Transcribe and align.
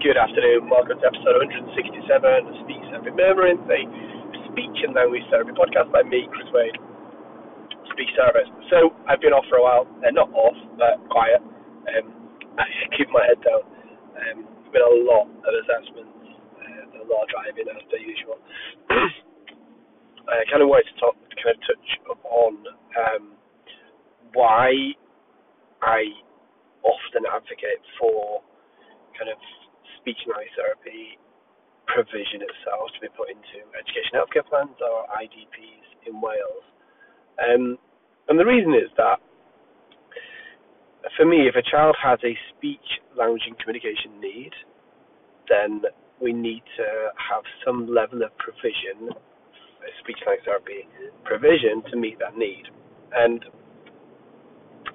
Good 0.00 0.16
afternoon. 0.16 0.72
Welcome 0.72 0.96
to 0.96 1.12
episode 1.12 1.44
167 1.76 1.76
of 1.76 2.56
Speech 2.64 2.80
Therapy 2.88 3.12
Murmurings, 3.12 3.60
a 3.68 3.84
speech 4.48 4.80
and 4.80 4.96
language 4.96 5.20
therapy 5.28 5.52
podcast 5.52 5.92
by 5.92 6.00
me, 6.00 6.24
Chris 6.32 6.48
Wade, 6.56 6.72
speech 7.92 8.08
therapist. 8.16 8.48
So, 8.72 8.96
I've 9.04 9.20
been 9.20 9.36
off 9.36 9.44
for 9.52 9.60
a 9.60 9.64
while. 9.68 9.84
Uh, 10.00 10.08
not 10.16 10.32
off, 10.32 10.56
but 10.80 11.04
quiet. 11.12 11.44
Um, 11.44 12.16
I 12.56 12.64
keep 12.96 13.12
my 13.12 13.28
head 13.28 13.44
down. 13.44 13.60
Um, 13.60 14.48
there's 14.48 14.72
been 14.72 14.88
a 14.88 14.96
lot 15.04 15.28
of 15.28 15.52
assessments, 15.68 16.16
uh, 16.64 16.96
a 16.96 17.04
lot 17.04 17.20
of 17.20 17.28
driving 17.28 17.68
as 17.68 17.84
per 17.92 18.00
usual. 18.00 18.40
I 20.32 20.48
kind 20.48 20.64
of 20.64 20.72
wanted 20.72 20.88
to 20.88 20.96
talk, 20.96 21.12
kind 21.44 21.52
of 21.52 21.60
touch 21.68 21.88
upon 22.08 22.52
um, 22.96 23.36
why 24.32 24.96
I 25.84 26.08
often 26.88 27.28
advocate 27.28 27.84
for 28.00 28.40
kind 29.12 29.28
of 29.28 29.36
speech 30.00 30.18
and 30.24 30.32
language 30.34 30.54
therapy 30.56 31.20
provision 31.86 32.42
itself 32.42 32.90
to 32.94 33.00
be 33.02 33.10
put 33.16 33.28
into 33.30 33.66
education 33.74 34.14
healthcare 34.14 34.46
plans 34.46 34.76
or 34.78 35.06
IDPs 35.16 35.86
in 36.06 36.20
Wales. 36.20 36.66
Um, 37.40 37.78
and 38.28 38.38
the 38.38 38.46
reason 38.46 38.74
is 38.74 38.90
that 38.96 39.18
for 41.16 41.24
me, 41.24 41.48
if 41.48 41.56
a 41.56 41.62
child 41.62 41.96
has 42.02 42.18
a 42.24 42.36
speech, 42.54 43.00
language, 43.16 43.42
and 43.46 43.58
communication 43.58 44.20
need, 44.20 44.52
then 45.48 45.82
we 46.20 46.32
need 46.32 46.62
to 46.76 46.84
have 47.16 47.42
some 47.64 47.92
level 47.92 48.22
of 48.22 48.36
provision, 48.38 49.10
speech 50.00 50.18
language 50.26 50.44
therapy 50.44 50.86
provision 51.24 51.82
to 51.90 51.96
meet 51.96 52.18
that 52.18 52.36
need. 52.36 52.64
And 53.12 53.44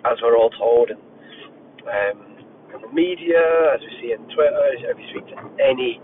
as 0.06 0.18
we're 0.22 0.38
all 0.38 0.52
told, 0.52 0.92
um, 0.92 2.35
the 2.82 2.92
media, 2.92 3.42
as 3.76 3.82
we 3.82 3.92
see 4.02 4.10
in 4.12 4.22
Twitter, 4.32 4.60
as 4.74 4.96
we 4.96 5.06
speak 5.12 5.26
to 5.32 5.38
any 5.62 6.02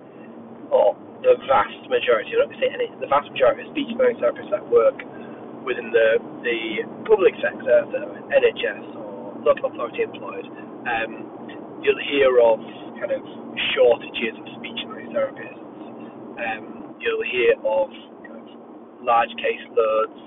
or 0.71 0.95
the 1.21 1.38
vast 1.45 1.78
majority, 1.91 2.33
going 2.33 2.50
to 2.50 2.58
say 2.58 2.72
any, 2.72 2.89
the 2.97 3.09
vast 3.11 3.30
majority 3.30 3.67
of 3.67 3.69
speech 3.75 3.91
and 3.94 4.17
therapists 4.17 4.50
that 4.50 4.63
work 4.72 4.97
within 5.67 5.94
the 5.94 6.17
the 6.41 6.59
public 7.05 7.36
sector, 7.38 7.86
the 7.94 8.03
NHS 8.33 8.86
or 8.97 9.38
local 9.45 9.69
authority 9.69 10.02
employed, 10.02 10.47
um, 10.89 11.11
you'll 11.83 12.05
hear 12.09 12.31
of 12.41 12.59
kind 12.97 13.13
of 13.13 13.22
shortages 13.75 14.33
of 14.38 14.45
speech 14.58 14.81
and 14.81 15.13
therapists. 15.13 15.61
Um, 16.41 16.97
you'll 16.97 17.28
hear 17.30 17.53
of 17.61 17.89
kind 18.25 18.41
of 18.41 18.47
large 19.06 19.33
caseloads, 19.38 20.17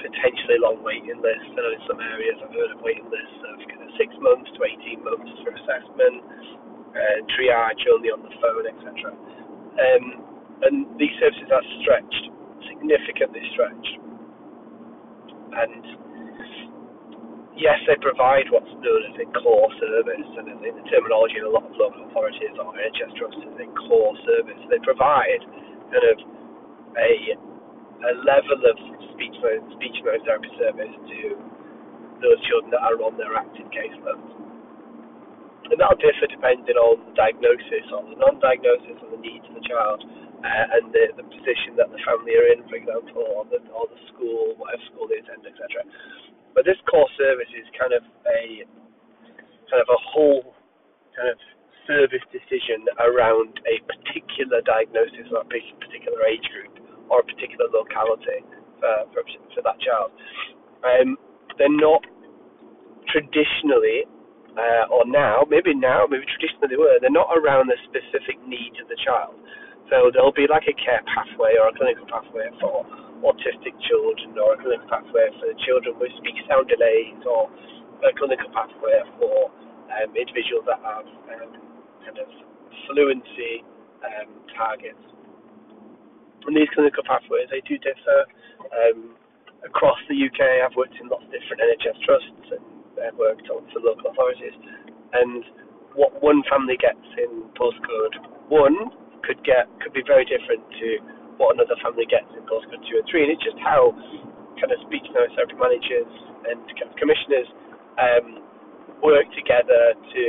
potentially 0.00 0.60
long 0.60 0.80
waiting 0.84 1.18
lists. 1.20 1.50
I 1.52 1.60
know 1.60 1.72
in 1.72 1.82
some 1.88 2.00
areas 2.00 2.36
I've 2.42 2.54
heard 2.54 2.72
of 2.76 2.80
waiting 2.84 3.08
lists 3.08 3.40
of 3.48 3.56
of 3.60 3.90
six 3.96 4.10
months 4.20 4.48
to 4.56 4.60
18 4.64 5.04
months 5.04 5.32
for 5.42 5.50
assessment, 5.54 6.16
uh, 6.92 7.18
triage 7.36 7.82
only 7.92 8.10
on 8.12 8.20
the 8.24 8.32
phone, 8.40 8.64
etc. 8.66 9.12
Um, 9.12 10.04
and 10.64 10.76
these 10.96 11.12
services 11.20 11.48
are 11.52 11.64
stretched, 11.84 12.24
significantly 12.68 13.44
stretched. 13.52 13.94
And 15.52 15.84
yes, 17.56 17.76
they 17.88 17.96
provide 18.00 18.48
what's 18.52 18.72
known 18.80 19.02
as 19.12 19.16
a 19.20 19.26
core 19.40 19.72
service, 19.80 20.30
and 20.40 20.46
in 20.64 20.74
the 20.76 20.86
terminology 20.88 21.40
in 21.40 21.46
a 21.48 21.52
lot 21.52 21.64
of 21.64 21.76
local 21.76 22.04
authorities 22.08 22.56
or 22.56 22.72
NHS 22.72 23.12
trusts 23.16 23.42
is 23.44 23.56
a 23.60 23.68
core 23.88 24.16
service. 24.24 24.60
They 24.72 24.80
provide 24.84 25.42
kind 25.92 26.06
of 26.12 26.16
a 26.96 27.12
a 27.96 28.12
level 28.28 28.60
of 28.60 28.76
speech 29.16 29.36
speech 29.80 29.98
mode 30.04 30.20
therapy 30.28 30.52
service 30.60 30.92
to 30.92 31.20
those 32.20 32.40
children 32.48 32.70
that 32.72 32.84
are 32.84 33.00
on 33.00 33.16
their 33.16 33.32
active 33.36 33.68
caseloads. 33.72 34.28
And 35.66 35.76
that'll 35.82 35.98
differ 35.98 36.30
depending 36.30 36.78
on 36.78 37.02
the 37.10 37.14
diagnosis 37.18 37.90
or 37.90 38.06
the 38.06 38.14
non-diagnosis 38.22 39.02
or 39.02 39.18
the 39.18 39.20
needs 39.20 39.42
of 39.50 39.58
the 39.58 39.66
child 39.66 39.98
uh, 40.06 40.76
and 40.78 40.94
the, 40.94 41.10
the 41.18 41.26
position 41.26 41.74
that 41.74 41.90
the 41.90 41.98
family 42.06 42.38
are 42.38 42.54
in, 42.54 42.62
for 42.70 42.78
example, 42.78 43.26
or 43.34 43.42
the, 43.50 43.58
or 43.74 43.90
the 43.90 43.98
school, 44.14 44.54
whatever 44.62 44.78
school 44.94 45.10
they 45.10 45.18
attend, 45.18 45.42
etc. 45.42 45.82
But 46.54 46.70
this 46.70 46.78
core 46.86 47.10
service 47.18 47.50
is 47.50 47.66
kind 47.74 47.92
of 47.92 48.06
a 48.30 48.62
kind 49.66 49.82
of 49.82 49.90
a 49.90 50.00
whole 50.14 50.54
kind 51.18 51.34
of 51.34 51.38
service 51.90 52.22
decision 52.30 52.86
around 53.02 53.58
a 53.66 53.82
particular 53.90 54.62
diagnosis 54.62 55.26
or 55.34 55.42
a 55.42 55.48
particular 55.82 56.22
age 56.30 56.46
group 56.54 56.78
or 57.10 57.22
a 57.22 57.26
particular 57.26 57.66
locality 57.74 58.42
for, 58.80 58.94
for, 59.12 59.22
for 59.54 59.62
that 59.64 59.78
child. 59.80 60.10
Um, 60.84 61.16
they're 61.58 61.72
not 61.72 62.04
traditionally, 63.08 64.04
uh, 64.58 64.92
or 64.92 65.06
now, 65.06 65.46
maybe 65.48 65.74
now, 65.74 66.04
maybe 66.08 66.26
traditionally 66.26 66.68
they 66.68 66.80
were, 66.80 66.98
they're 67.00 67.14
not 67.14 67.30
around 67.32 67.70
the 67.70 67.78
specific 67.88 68.36
needs 68.44 68.76
of 68.82 68.88
the 68.88 68.98
child. 69.00 69.34
So 69.88 70.10
there'll 70.10 70.34
be 70.34 70.50
like 70.50 70.66
a 70.66 70.74
care 70.74 71.02
pathway 71.06 71.54
or 71.56 71.70
a 71.70 71.74
clinical 71.78 72.06
pathway 72.10 72.50
for 72.58 72.82
autistic 73.22 73.72
children 73.86 74.34
or 74.34 74.54
a 74.54 74.58
clinical 74.58 74.88
pathway 74.90 75.30
for 75.38 75.46
children 75.62 75.94
with 76.02 76.10
speech 76.18 76.38
sound 76.50 76.66
delays 76.66 77.22
or 77.22 77.46
a 78.02 78.10
clinical 78.18 78.50
pathway 78.50 78.98
for 79.16 79.48
um, 79.94 80.10
individuals 80.18 80.66
that 80.66 80.82
have 80.82 81.06
um, 81.06 81.50
kind 82.02 82.18
of 82.18 82.28
fluency 82.90 83.62
um, 84.02 84.28
targets. 84.58 85.00
And 86.44 86.52
these 86.52 86.68
clinical 86.76 87.02
pathways, 87.08 87.48
they 87.48 87.64
do 87.64 87.80
differ. 87.80 88.28
Um, 88.70 89.16
across 89.66 89.98
the 90.06 90.14
UK. 90.14 90.40
I've 90.62 90.76
worked 90.78 90.94
in 91.02 91.10
lots 91.10 91.26
of 91.26 91.30
different 91.34 91.58
NHS 91.58 91.98
trusts 92.06 92.46
and 92.54 92.64
I've 93.02 93.18
worked 93.18 93.50
on 93.50 93.66
for 93.74 93.82
local 93.82 94.14
authorities. 94.14 94.54
And 95.12 95.42
what 95.98 96.14
one 96.22 96.46
family 96.46 96.78
gets 96.78 97.02
in 97.18 97.50
postcode 97.58 98.14
one 98.46 98.94
could 99.26 99.42
get 99.42 99.66
could 99.82 99.90
be 99.90 100.06
very 100.06 100.22
different 100.22 100.62
to 100.78 100.88
what 101.40 101.58
another 101.58 101.74
family 101.82 102.06
gets 102.06 102.30
in 102.38 102.46
postcode 102.46 102.80
two 102.86 103.02
and 103.02 103.06
three. 103.10 103.26
And 103.26 103.30
it's 103.34 103.42
just 103.42 103.58
how 103.58 103.90
kind 104.62 104.70
of 104.70 104.78
speech 104.86 105.04
and 105.04 105.14
therapy 105.34 105.58
managers 105.58 106.10
and 106.46 106.62
kind 106.78 106.88
of 106.88 106.96
commissioners 106.96 107.48
um, 107.98 108.26
work 109.02 109.26
together 109.34 109.96
to 109.98 110.24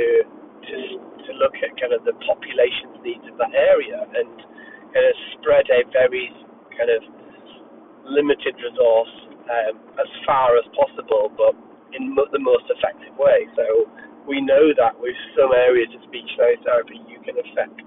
to 0.66 0.76
to 1.24 1.30
look 1.38 1.54
at 1.62 1.72
kind 1.78 1.94
of 1.94 2.02
the 2.04 2.16
population's 2.26 2.98
needs 3.04 3.24
of 3.30 3.38
that 3.38 3.52
area 3.54 4.02
and 4.02 4.34
kind 4.92 5.06
of 5.06 5.14
spread 5.38 5.64
a 5.68 5.84
very 6.08 6.32
kind 6.72 6.88
of 6.88 7.02
limited 8.08 8.56
resource 8.56 9.14
um, 9.48 9.76
as 10.00 10.08
far 10.24 10.56
as 10.56 10.64
possible, 10.72 11.28
but 11.36 11.52
in 11.92 12.14
mo- 12.16 12.28
the 12.32 12.40
most 12.40 12.64
effective 12.72 13.12
way. 13.20 13.44
So 13.56 13.88
we 14.24 14.40
know 14.40 14.72
that 14.76 14.96
with 14.96 15.16
some 15.36 15.52
areas 15.52 15.88
of 15.96 16.00
speech 16.08 16.28
therapy, 16.36 17.00
you 17.08 17.20
can 17.24 17.36
affect 17.36 17.84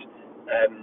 um, 0.49 0.73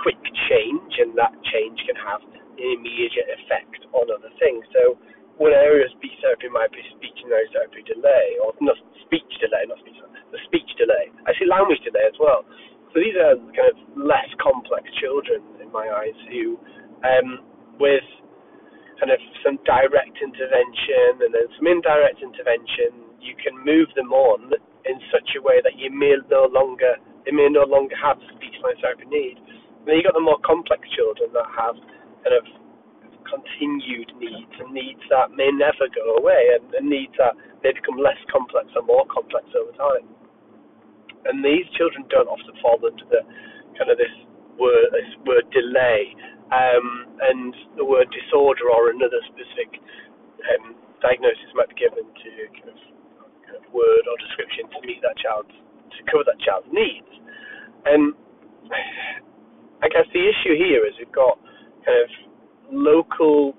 quick 0.00 0.20
change, 0.48 0.92
and 1.00 1.12
that 1.16 1.32
change 1.52 1.76
can 1.84 1.96
have 2.00 2.24
an 2.24 2.40
immediate 2.56 3.28
effect 3.40 3.84
on 3.92 4.08
other 4.08 4.32
things. 4.40 4.64
So 4.72 4.96
one 5.36 5.52
area 5.52 5.86
of 5.88 5.92
speech 5.96 6.16
therapy 6.24 6.48
might 6.48 6.72
be 6.72 6.80
speech 6.96 7.16
and 7.24 7.32
therapy 7.52 7.84
delay, 7.84 8.40
or 8.44 8.52
not 8.60 8.76
speech 9.04 9.28
delay, 9.40 9.64
not 9.68 9.80
speech, 9.80 9.96
the 10.32 10.40
speech 10.48 10.68
delay. 10.76 11.12
Actually, 11.28 11.52
language 11.52 11.80
delay 11.84 12.04
as 12.08 12.16
well. 12.20 12.44
So 12.92 13.00
these 13.04 13.16
are 13.20 13.36
kind 13.52 13.68
of 13.68 13.76
less 14.00 14.28
complex 14.40 14.88
children 14.96 15.44
in 15.68 15.72
my 15.72 15.86
eyes 15.92 16.16
who, 16.32 16.56
um, 17.04 17.44
with 17.76 18.08
kind 18.96 19.12
of 19.12 19.20
some 19.44 19.60
direct 19.68 20.16
intervention 20.18 21.22
and 21.22 21.30
then 21.30 21.46
some 21.60 21.68
indirect 21.68 22.24
intervention, 22.24 23.12
you 23.20 23.36
can 23.36 23.54
move 23.60 23.92
them 23.94 24.10
on 24.10 24.50
in 24.88 24.96
such 25.12 25.36
a 25.36 25.40
way 25.44 25.60
that 25.60 25.76
you 25.76 25.92
may 25.92 26.16
no 26.32 26.48
longer 26.48 26.96
they 27.28 27.34
may 27.36 27.52
no 27.52 27.68
longer 27.68 27.92
have 28.00 28.16
speech 28.32 28.56
therapy 28.80 29.04
need. 29.04 29.36
And 29.36 29.84
then 29.84 30.00
you 30.00 30.02
got 30.02 30.16
the 30.16 30.24
more 30.24 30.40
complex 30.40 30.80
children 30.96 31.28
that 31.36 31.48
have 31.52 31.76
kind 32.24 32.34
of 32.34 32.44
continued 33.28 34.08
needs 34.16 34.54
and 34.56 34.72
needs 34.72 35.04
that 35.12 35.28
may 35.36 35.52
never 35.52 35.92
go 35.92 36.16
away 36.16 36.56
and, 36.56 36.64
and 36.72 36.88
needs 36.88 37.12
that 37.20 37.36
they 37.60 37.76
become 37.76 38.00
less 38.00 38.16
complex 38.32 38.72
or 38.72 38.82
more 38.88 39.04
complex 39.12 39.44
over 39.52 39.72
time. 39.76 40.08
And 41.28 41.44
these 41.44 41.68
children 41.76 42.08
don't 42.08 42.30
often 42.32 42.56
fall 42.64 42.80
into 42.80 43.04
the 43.12 43.20
kind 43.76 43.92
of 43.92 44.00
this 44.00 44.14
this 44.58 45.10
word 45.24 45.46
delay 45.54 46.14
um, 46.50 47.06
and 47.30 47.54
the 47.76 47.84
word 47.84 48.08
disorder 48.10 48.66
or 48.72 48.90
another 48.90 49.20
specific 49.30 49.78
um, 50.54 50.74
diagnosis 51.00 51.50
might 51.54 51.70
be 51.70 51.78
given 51.78 52.04
to 52.04 52.30
kind 52.58 52.70
of, 52.74 52.78
kind 53.46 53.56
of, 53.60 53.64
word 53.70 54.04
or 54.08 54.16
description 54.18 54.66
to 54.72 54.78
meet 54.86 54.98
that 55.04 55.14
child's 55.20 55.52
to 55.92 56.00
cover 56.10 56.24
that 56.24 56.40
child's 56.40 56.68
needs. 56.72 57.12
And 57.86 58.12
I 59.84 59.88
guess 59.88 60.08
the 60.10 60.24
issue 60.24 60.56
here 60.58 60.84
is 60.84 60.96
we've 60.98 61.12
got 61.12 61.38
kind 61.84 62.00
of 62.02 62.10
local 62.72 63.54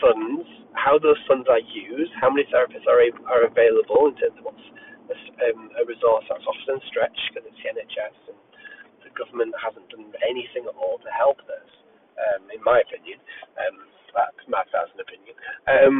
funds, 0.00 0.46
how 0.72 0.98
those 0.98 1.18
funds 1.28 1.46
are 1.50 1.60
used, 1.60 2.12
how 2.20 2.30
many 2.30 2.46
therapists 2.48 2.86
are 2.88 3.00
able, 3.02 3.22
are 3.26 3.44
available 3.44 4.08
in 4.08 4.14
terms 4.16 4.38
of 4.38 4.44
what's 4.48 4.66
a, 5.10 5.16
um, 5.50 5.70
a 5.78 5.82
resource 5.84 6.24
that's 6.30 6.46
often 6.46 6.78
stretched 6.86 7.20
because 7.30 7.44
it's 7.50 7.58
the 7.58 7.68
NHS 7.74 8.16
and 8.30 8.38
government 9.20 9.52
hasn't 9.60 9.84
done 9.92 10.08
anything 10.24 10.64
at 10.64 10.76
all 10.80 10.96
to 11.04 11.10
help 11.12 11.36
this 11.44 11.68
um, 12.20 12.48
in 12.52 12.60
my 12.64 12.80
opinion. 12.80 13.20
Um, 13.56 13.76
that's 14.12 14.44
my 14.48 14.64
thousand 14.72 14.98
opinion. 14.98 15.34
Um, 15.68 15.96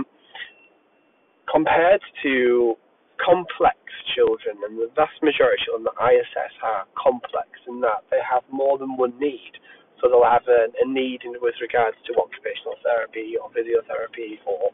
compared 1.46 2.02
to 2.22 2.74
complex 3.20 3.78
children, 4.16 4.56
and 4.64 4.80
the 4.80 4.90
vast 4.96 5.16
majority 5.22 5.60
of 5.60 5.66
children 5.66 5.84
that 5.92 5.98
I 6.00 6.16
assess 6.18 6.54
are 6.64 6.88
complex 6.96 7.52
in 7.68 7.80
that 7.84 8.06
they 8.10 8.22
have 8.24 8.42
more 8.50 8.78
than 8.80 8.96
one 8.96 9.14
need. 9.20 9.54
So 10.00 10.08
they'll 10.08 10.24
have 10.24 10.48
a, 10.48 10.72
a 10.80 10.86
need 10.88 11.28
in, 11.28 11.36
with 11.44 11.60
regards 11.60 11.96
to 12.08 12.16
occupational 12.16 12.80
therapy 12.80 13.36
or 13.36 13.52
physiotherapy 13.52 14.40
or 14.48 14.72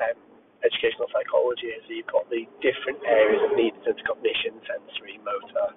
um, 0.00 0.18
educational 0.64 1.04
psychology. 1.12 1.68
So 1.84 1.92
you've 1.92 2.08
got 2.08 2.24
the 2.32 2.48
different 2.64 3.04
areas 3.04 3.44
of 3.44 3.52
needs 3.52 3.76
into 3.84 4.00
cognition, 4.08 4.56
sensory, 4.64 5.20
motor, 5.20 5.76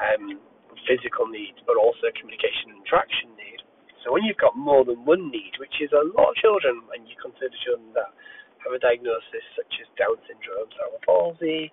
um, 0.00 0.40
physical 0.84 1.26
needs, 1.30 1.58
but 1.66 1.78
also 1.78 2.10
communication 2.18 2.74
and 2.74 2.82
interaction 2.82 3.30
need. 3.38 3.60
So 4.02 4.12
when 4.12 4.26
you've 4.26 4.40
got 4.40 4.52
more 4.52 4.84
than 4.84 5.04
one 5.08 5.32
need, 5.32 5.56
which 5.56 5.80
is 5.80 5.88
a 5.96 6.04
lot 6.18 6.32
of 6.32 6.36
children, 6.36 6.84
and 6.92 7.08
you 7.08 7.16
consider 7.16 7.54
children 7.64 7.94
that 7.96 8.12
have 8.60 8.76
a 8.76 8.80
diagnosis 8.80 9.44
such 9.56 9.72
as 9.80 9.88
Down 9.96 10.16
syndrome, 10.28 10.68
cerebral 10.76 11.00
palsy, 11.04 11.72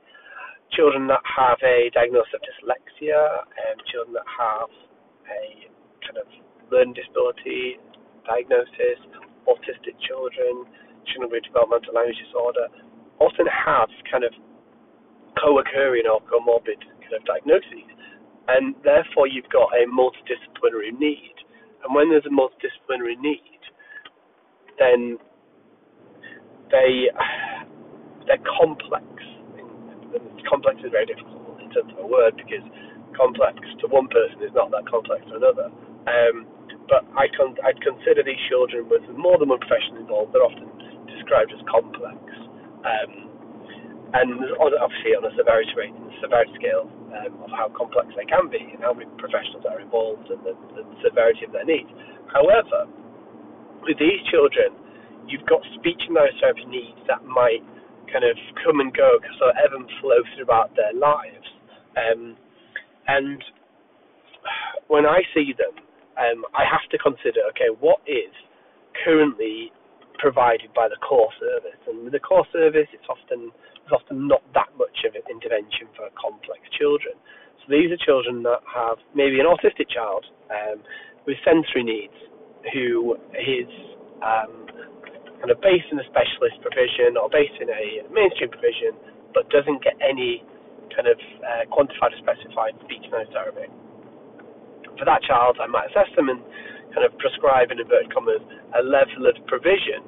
children 0.72 1.08
that 1.12 1.24
have 1.28 1.60
a 1.64 1.92
diagnosis 1.92 2.32
of 2.36 2.42
dyslexia, 2.44 3.20
and 3.52 3.76
children 3.92 4.16
that 4.16 4.28
have 4.28 4.72
a 5.28 5.44
kind 6.08 6.20
of 6.20 6.28
learning 6.72 6.96
disability 6.96 7.80
diagnosis, 8.24 9.00
autistic 9.50 9.98
children, 10.06 10.66
children 11.10 11.30
with 11.34 11.44
developmental 11.44 11.94
language 11.94 12.20
disorder, 12.22 12.70
often 13.20 13.46
have 13.50 13.90
kind 14.10 14.24
of 14.24 14.34
co-occurring 15.38 16.06
or 16.06 16.22
comorbid 16.30 16.80
kind 17.02 17.16
of 17.18 17.24
diagnoses, 17.26 17.88
and 18.48 18.76
therefore 18.84 19.28
you've 19.28 19.50
got 19.50 19.70
a 19.74 19.86
multidisciplinary 19.88 20.98
need. 20.98 21.36
And 21.84 21.96
when 21.96 22.10
there's 22.10 22.26
a 22.26 22.34
multidisciplinary 22.34 23.20
need, 23.20 23.62
then 24.80 25.18
they 26.72 27.10
they're 28.28 28.44
complex. 28.60 29.06
And 30.14 30.48
complex 30.50 30.82
is 30.84 30.92
very 30.92 31.06
difficult 31.06 31.60
in 31.62 31.70
terms 31.72 31.94
of 31.94 32.00
a 32.04 32.08
word 32.08 32.36
because 32.36 32.64
complex 33.16 33.60
to 33.82 33.88
one 33.88 34.08
person 34.08 34.44
is 34.44 34.54
not 34.54 34.72
that 34.72 34.88
complex 34.90 35.24
to 35.30 35.36
another. 35.38 35.70
Um, 36.08 36.48
but 36.90 37.06
I 37.16 37.30
con- 37.38 37.60
I'd 37.64 37.80
consider 37.80 38.24
these 38.24 38.42
children 38.50 38.90
with 38.90 39.06
more 39.16 39.38
than 39.38 39.50
one 39.50 39.60
profession 39.60 39.98
involved. 40.02 40.34
They're 40.34 40.44
often 40.44 40.68
described 41.08 41.54
as 41.54 41.62
complex, 41.70 42.20
um, 42.84 43.12
and 44.18 44.30
obviously 44.60 45.16
on 45.16 45.24
a 45.24 45.32
severity 45.38 45.72
rate, 45.78 45.96
severity 46.20 46.52
scale 46.60 46.90
um, 47.16 47.40
of 47.46 47.52
how 47.54 47.72
complex 47.72 48.12
they 48.18 48.26
can 48.26 48.50
be 48.50 48.60
and 48.60 48.84
how 48.84 48.94
many 48.94 49.10
professionals 49.16 49.64
are 49.70 49.80
involved 49.80 50.28
and 50.28 50.42
the, 50.44 50.54
the 50.76 50.84
severity 51.06 51.46
of 51.46 51.52
their 51.56 51.66
needs. 51.66 51.90
However, 52.28 52.90
with 53.84 53.98
these 53.98 54.20
children, 54.30 54.76
you've 55.28 55.46
got 55.46 55.62
speech 55.80 56.02
and 56.08 56.16
language 56.16 56.40
therapy 56.42 56.66
needs 56.66 57.00
that 57.08 57.24
might 57.24 57.64
kind 58.12 58.26
of 58.28 58.36
come 58.64 58.80
and 58.80 58.92
go, 58.94 59.20
so 59.40 59.50
ebb 59.56 59.72
and 59.72 59.88
flow 60.02 60.20
throughout 60.36 60.76
their 60.76 60.94
lives. 60.94 61.48
Um, 61.96 62.36
and 63.08 63.40
when 64.88 65.06
I 65.06 65.24
see 65.34 65.56
them, 65.56 65.76
um, 66.20 66.44
I 66.54 66.68
have 66.68 66.84
to 66.92 66.98
consider, 67.00 67.42
okay, 67.56 67.72
what 67.80 68.04
is 68.06 68.32
currently 69.04 69.72
provided 70.22 70.70
by 70.78 70.86
the 70.86 71.02
core 71.02 71.34
service? 71.42 71.82
And 71.90 72.06
with 72.06 72.14
the 72.14 72.22
core 72.22 72.46
service, 72.54 72.88
it's 72.94 73.10
often 73.10 73.50
there's 73.82 73.98
often 73.98 74.30
not 74.30 74.46
that 74.54 74.70
much 74.78 75.04
of 75.10 75.18
an 75.18 75.26
intervention 75.26 75.90
for 75.98 76.06
complex 76.14 76.62
children. 76.78 77.18
So 77.66 77.74
these 77.74 77.90
are 77.90 77.98
children 77.98 78.46
that 78.46 78.62
have 78.70 79.02
maybe 79.18 79.42
an 79.42 79.50
autistic 79.50 79.90
child 79.90 80.26
um, 80.54 80.86
with 81.26 81.42
sensory 81.42 81.82
needs, 81.82 82.16
who 82.74 83.18
is 83.34 83.70
um, 84.22 84.70
kind 85.42 85.50
of 85.50 85.58
based 85.66 85.90
in 85.90 85.98
a 85.98 86.06
specialist 86.06 86.62
provision 86.62 87.18
or 87.18 87.26
based 87.30 87.58
in 87.58 87.70
a 87.74 88.06
mainstream 88.14 88.54
provision, 88.54 88.94
but 89.34 89.50
doesn't 89.50 89.82
get 89.82 89.98
any 89.98 90.46
kind 90.94 91.10
of 91.10 91.18
uh, 91.42 91.64
quantified 91.74 92.14
or 92.14 92.20
specified 92.22 92.78
speech 92.86 93.06
noise 93.10 93.30
therapy. 93.34 93.66
For 95.00 95.06
that 95.10 95.26
child, 95.26 95.58
I 95.58 95.66
might 95.66 95.90
assess 95.90 96.14
them 96.14 96.30
and 96.30 96.46
kind 96.94 97.08
of 97.08 97.16
prescribe, 97.18 97.72
in 97.72 97.80
inverted 97.80 98.14
commas, 98.14 98.44
a 98.78 98.84
level 98.84 99.26
of 99.26 99.34
provision 99.48 100.06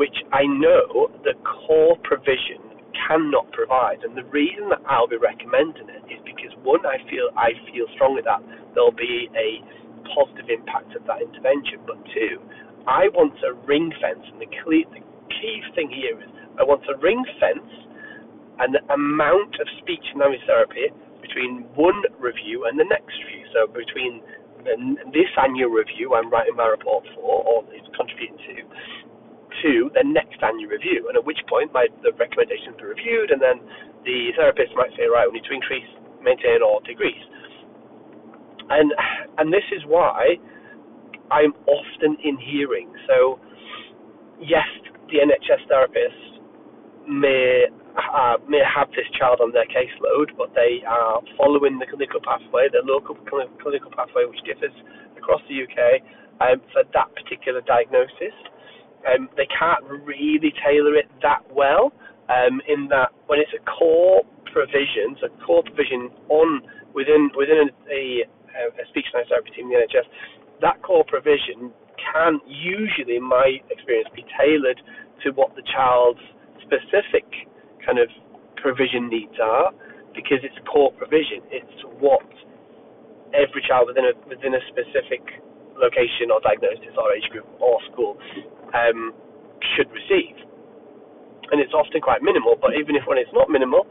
which 0.00 0.16
I 0.32 0.48
know 0.48 1.12
the 1.28 1.36
core 1.44 2.00
provision 2.08 2.64
cannot 2.96 3.52
provide. 3.52 4.00
And 4.00 4.16
the 4.16 4.24
reason 4.32 4.72
that 4.72 4.80
I'll 4.88 5.06
be 5.06 5.20
recommending 5.20 5.92
it 5.92 6.00
is 6.08 6.16
because 6.24 6.56
one, 6.64 6.80
I 6.88 6.96
feel 7.12 7.28
I 7.36 7.52
feel 7.68 7.84
strongly 7.92 8.24
that 8.24 8.40
there'll 8.72 8.96
be 8.96 9.28
a 9.36 9.60
positive 10.08 10.48
impact 10.48 10.96
of 10.96 11.04
that 11.04 11.20
intervention, 11.20 11.84
but 11.84 12.00
two, 12.16 12.40
I 12.88 13.12
want 13.12 13.36
a 13.44 13.52
ring 13.68 13.92
fence, 14.00 14.24
and 14.32 14.40
the 14.40 14.48
key, 14.48 14.88
the 14.88 15.04
key 15.28 15.60
thing 15.76 15.92
here 15.92 16.16
is 16.16 16.32
I 16.56 16.64
want 16.64 16.80
a 16.88 16.96
ring 16.96 17.20
fence 17.36 17.68
and 18.56 18.72
the 18.72 18.80
amount 18.88 19.60
of 19.60 19.68
speech 19.84 20.02
and 20.16 20.24
language 20.24 20.40
therapy 20.48 20.88
between 21.20 21.68
one 21.76 22.00
review 22.16 22.64
and 22.64 22.80
the 22.80 22.88
next 22.88 23.20
review. 23.28 23.44
So 23.52 23.68
between 23.68 24.24
the, 24.64 24.96
this 25.12 25.28
annual 25.36 25.70
review 25.70 26.16
I'm 26.16 26.32
writing 26.32 26.56
my 26.56 26.72
report 26.72 27.04
for, 27.14 27.44
or 27.44 27.68
is 27.76 27.84
contributing 27.92 28.40
to, 28.48 28.56
to 29.62 29.90
the 29.94 30.04
next 30.04 30.42
annual 30.42 30.70
review, 30.70 31.06
and 31.08 31.16
at 31.16 31.24
which 31.24 31.40
point 31.48 31.72
my 31.72 31.86
the 32.02 32.12
recommendations 32.16 32.76
are 32.80 32.88
reviewed, 32.88 33.30
and 33.30 33.40
then 33.40 33.60
the 34.04 34.32
therapist 34.36 34.72
might 34.76 34.90
say, 34.96 35.06
right, 35.06 35.28
we 35.28 35.38
need 35.40 35.48
to 35.48 35.54
increase, 35.54 35.88
maintain, 36.22 36.62
or 36.62 36.80
decrease. 36.82 37.24
And 38.70 38.92
and 39.38 39.52
this 39.52 39.66
is 39.74 39.82
why 39.86 40.38
I'm 41.30 41.54
often 41.66 42.16
in 42.24 42.38
hearing. 42.38 42.90
So, 43.06 43.38
yes, 44.40 44.66
the 45.10 45.22
NHS 45.22 45.68
therapist 45.68 46.30
may 47.08 47.66
uh, 47.98 48.38
may 48.48 48.62
have 48.62 48.88
this 48.94 49.06
child 49.18 49.42
on 49.42 49.52
their 49.52 49.66
caseload, 49.66 50.36
but 50.38 50.54
they 50.54 50.82
are 50.86 51.20
following 51.36 51.78
the 51.78 51.86
clinical 51.86 52.20
pathway, 52.22 52.70
the 52.70 52.82
local 52.86 53.18
clinical 53.26 53.90
pathway, 53.90 54.24
which 54.26 54.40
differs 54.46 54.74
across 55.18 55.42
the 55.50 55.58
UK 55.66 56.02
um, 56.40 56.62
for 56.72 56.82
that 56.94 57.10
particular 57.14 57.60
diagnosis. 57.66 58.34
Um, 59.08 59.28
they 59.36 59.48
can't 59.48 59.82
really 59.84 60.52
tailor 60.64 60.96
it 60.96 61.08
that 61.22 61.42
well. 61.52 61.92
Um, 62.28 62.62
in 62.68 62.86
that, 62.88 63.10
when 63.26 63.40
it's 63.40 63.50
a 63.56 63.62
core 63.66 64.22
provision, 64.52 65.16
so 65.20 65.28
core 65.44 65.62
provision 65.64 66.10
on 66.28 66.62
within 66.94 67.30
within 67.36 67.70
a, 67.90 68.02
a, 68.22 68.62
a 68.70 68.84
speech 68.90 69.06
and 69.14 69.26
therapy 69.28 69.50
team 69.56 69.66
in 69.66 69.80
the 69.80 69.86
NHS, 69.86 70.06
that 70.62 70.82
core 70.82 71.04
provision 71.04 71.72
can 72.12 72.40
usually, 72.46 73.16
in 73.16 73.26
my 73.26 73.58
experience, 73.70 74.08
be 74.14 74.24
tailored 74.38 74.80
to 75.24 75.30
what 75.32 75.54
the 75.56 75.62
child's 75.74 76.20
specific 76.62 77.26
kind 77.84 77.98
of 77.98 78.08
provision 78.56 79.08
needs 79.08 79.34
are 79.42 79.72
because 80.14 80.38
it's 80.42 80.56
core 80.70 80.92
provision. 80.92 81.42
It's 81.50 81.82
what 81.98 82.26
every 83.34 83.62
child 83.66 83.88
within 83.88 84.06
a 84.06 84.14
within 84.28 84.54
a 84.54 84.62
specific 84.70 85.22
location 85.78 86.28
or 86.28 86.40
diagnosis 86.44 86.92
or 86.98 87.12
age 87.14 87.26
group 87.30 87.46
or 87.60 87.78
um, 88.80 89.12
should 89.76 89.90
receive. 89.92 90.36
And 91.52 91.60
it's 91.60 91.74
often 91.74 92.00
quite 92.00 92.22
minimal, 92.22 92.56
but 92.56 92.78
even 92.78 92.94
if 92.94 93.02
when 93.06 93.18
it's 93.18 93.32
not 93.34 93.50
minimal, 93.50 93.86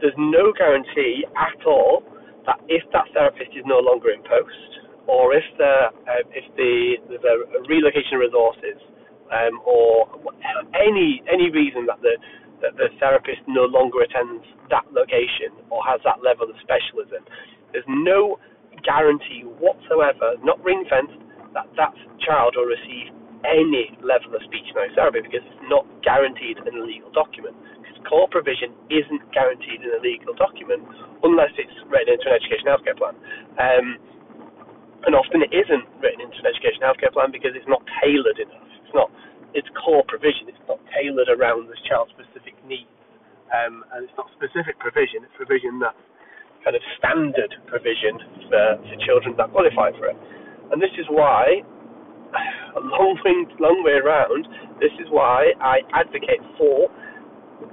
there's 0.00 0.16
no 0.18 0.52
guarantee 0.52 1.24
at 1.34 1.58
all 1.66 2.04
that 2.46 2.60
if 2.68 2.84
that 2.92 3.08
therapist 3.12 3.50
is 3.56 3.64
no 3.66 3.80
longer 3.80 4.10
in 4.12 4.20
post, 4.22 4.70
or 5.08 5.34
if 5.34 5.44
the 5.56 5.88
uh, 5.90 6.24
if 6.36 6.44
the 6.56 7.00
there's 7.08 7.24
a 7.24 7.64
relocation 7.66 8.20
of 8.20 8.28
resources 8.28 8.76
um, 9.32 9.60
or 9.64 10.06
any 10.76 11.24
any 11.26 11.48
reason 11.50 11.88
that 11.88 11.98
the 12.04 12.14
that 12.60 12.76
the 12.76 12.92
therapist 13.00 13.40
no 13.48 13.64
longer 13.64 14.04
attends 14.04 14.44
that 14.68 14.84
location 14.92 15.54
or 15.70 15.80
has 15.86 16.00
that 16.04 16.20
level 16.20 16.44
of 16.44 16.56
specialism, 16.60 17.24
there's 17.72 17.88
no 17.88 18.36
guarantee 18.84 19.42
whatsoever, 19.58 20.36
not 20.44 20.60
ring 20.62 20.84
fenced, 20.90 21.18
that 21.54 21.66
that 21.76 21.94
child 22.20 22.54
will 22.56 22.68
receive 22.68 23.10
any 23.46 23.94
level 24.02 24.34
of 24.34 24.42
speech 24.46 24.66
noise 24.74 24.94
therapy 24.94 25.22
because 25.22 25.44
it's 25.44 25.66
not 25.70 25.86
guaranteed 26.02 26.58
in 26.58 26.74
a 26.74 26.84
legal 26.84 27.10
document. 27.14 27.54
Because 27.78 27.98
core 28.08 28.28
provision 28.30 28.74
isn't 28.90 29.22
guaranteed 29.30 29.82
in 29.82 29.90
a 29.94 30.00
legal 30.02 30.34
document 30.34 30.82
unless 31.22 31.52
it's 31.58 31.74
written 31.86 32.18
into 32.18 32.26
an 32.30 32.34
education 32.34 32.66
healthcare 32.66 32.98
plan. 32.98 33.14
Um, 33.58 33.86
and 35.06 35.14
often 35.14 35.46
it 35.46 35.54
isn't 35.54 35.86
written 36.02 36.26
into 36.26 36.38
an 36.42 36.46
education 36.50 36.82
healthcare 36.82 37.14
plan 37.14 37.30
because 37.30 37.54
it's 37.54 37.68
not 37.70 37.82
tailored 38.02 38.42
enough. 38.42 38.66
It's 38.82 38.94
not 38.94 39.10
its 39.54 39.68
core 39.78 40.02
provision. 40.08 40.50
It's 40.50 40.66
not 40.66 40.82
tailored 40.90 41.30
around 41.30 41.70
this 41.70 41.80
child's 41.86 42.10
specific 42.12 42.58
needs, 42.66 42.90
um, 43.54 43.86
and 43.94 44.04
it's 44.04 44.16
not 44.18 44.28
specific 44.34 44.76
provision. 44.82 45.22
It's 45.22 45.36
provision 45.38 45.78
that's 45.78 46.02
kind 46.66 46.74
of 46.74 46.82
standard 46.98 47.54
provision 47.70 48.18
for, 48.50 48.64
for 48.82 48.96
children 49.06 49.38
that 49.38 49.54
qualify 49.54 49.94
for 49.96 50.10
it. 50.10 50.18
And 50.74 50.82
this 50.82 50.92
is 50.98 51.06
why, 51.08 51.62
a 52.76 52.82
long 52.82 53.16
way, 53.24 53.36
long 53.58 53.80
way 53.84 53.98
around, 53.98 54.46
this 54.80 54.92
is 55.00 55.08
why 55.10 55.52
I 55.60 55.82
advocate 55.94 56.42
for 56.56 56.88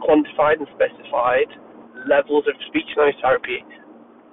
quantified 0.02 0.60
and 0.60 0.70
specified 0.74 1.50
levels 2.10 2.46
of 2.48 2.56
speech 2.70 2.90
noise 2.98 3.16
therapy 3.22 3.64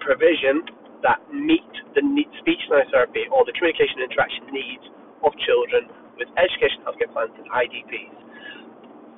provision 0.01 0.65
that 1.03 1.19
meet 1.31 1.67
the 1.95 2.03
speech 2.41 2.63
language 2.71 2.91
therapy 2.91 3.27
or 3.31 3.45
the 3.45 3.55
communication 3.59 4.03
interaction 4.03 4.47
needs 4.51 4.85
of 5.27 5.35
children 5.47 5.91
with 6.19 6.29
education 6.39 6.83
healthcare 6.87 7.11
plans 7.11 7.35
and 7.39 7.47
IDPs. 7.51 8.17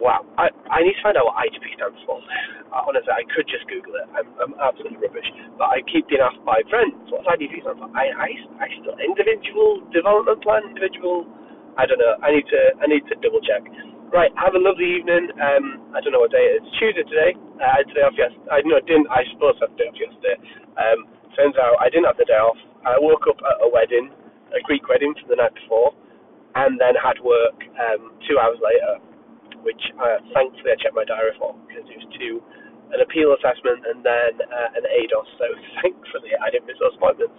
Wow, 0.00 0.26
I, 0.38 0.50
I 0.70 0.82
need 0.82 0.96
to 0.98 1.02
find 1.02 1.16
out 1.18 1.30
what 1.30 1.38
IDP 1.42 1.74
stands 1.78 1.98
for. 2.06 2.18
Uh, 2.72 2.82
honestly, 2.86 3.12
I 3.14 3.22
could 3.34 3.46
just 3.46 3.66
Google 3.70 3.94
it. 4.00 4.06
I'm, 4.14 4.28
I'm 4.40 4.54
absolutely 4.58 4.98
rubbish. 4.98 5.26
But 5.58 5.70
I 5.74 5.82
keep 5.86 6.08
being 6.10 6.22
asked 6.22 6.42
by 6.42 6.62
friends, 6.70 6.94
what's 7.10 7.26
IDP 7.28 7.62
stand 7.62 7.78
for? 7.78 7.88
I, 7.94 8.10
I, 8.14 8.28
I 8.62 8.66
still, 8.82 8.96
individual 8.98 9.82
development 9.94 10.42
plan, 10.42 10.66
individual, 10.66 11.26
I 11.78 11.86
don't 11.86 11.98
know. 11.98 12.14
I 12.22 12.30
need 12.34 12.46
to, 12.50 12.60
I 12.82 12.86
need 12.86 13.02
to 13.10 13.14
double 13.22 13.42
check. 13.42 13.62
Right, 14.14 14.30
have 14.38 14.54
a 14.54 14.62
lovely 14.62 14.86
evening. 15.02 15.26
Um, 15.42 15.90
I 15.90 15.98
don't 15.98 16.14
know 16.14 16.22
what 16.22 16.30
day 16.30 16.54
it 16.54 16.62
is. 16.62 16.66
Tuesday 16.78 17.02
today. 17.02 17.34
Uh, 17.58 17.66
I 17.66 17.82
had 17.82 17.86
today 17.90 18.06
off 18.06 18.14
yesterday. 18.14 18.46
I 18.46 18.62
no, 18.62 18.78
I 18.78 18.84
didn't. 18.86 19.10
I 19.10 19.26
suppose 19.34 19.58
I 19.58 19.66
had 19.66 19.74
day 19.74 19.90
off 19.90 19.98
yesterday. 19.98 20.36
Um, 20.78 20.98
turns 21.34 21.58
out 21.58 21.74
I 21.82 21.90
didn't 21.90 22.06
have 22.06 22.20
the 22.20 22.28
day 22.30 22.38
off. 22.38 22.54
I 22.86 22.94
woke 23.02 23.26
up 23.26 23.42
at 23.42 23.58
a 23.64 23.68
wedding, 23.70 24.14
a 24.54 24.62
Greek 24.62 24.86
wedding 24.86 25.18
from 25.18 25.34
the 25.34 25.38
night 25.42 25.50
before, 25.58 25.90
and 26.54 26.78
then 26.78 26.94
had 26.94 27.18
work 27.26 27.58
um, 27.74 28.14
two 28.30 28.38
hours 28.38 28.60
later, 28.62 29.02
which 29.64 29.80
uh, 29.97 30.21
thankfully 30.37 30.71
I 30.71 30.76
checked 30.78 30.94
my 30.94 31.09
diary 31.09 31.33
for 31.40 31.56
because 31.66 31.88
it 31.88 31.97
was 31.97 32.09
two, 32.14 32.44
an 32.92 33.00
appeal 33.00 33.33
assessment 33.35 33.83
and 33.88 34.04
then 34.04 34.33
uh, 34.44 34.78
an 34.78 34.85
ADOS. 34.85 35.28
So 35.40 35.47
thankfully 35.80 36.37
I 36.38 36.52
didn't 36.52 36.68
miss 36.68 36.78
those 36.78 36.94
appointments. 37.00 37.35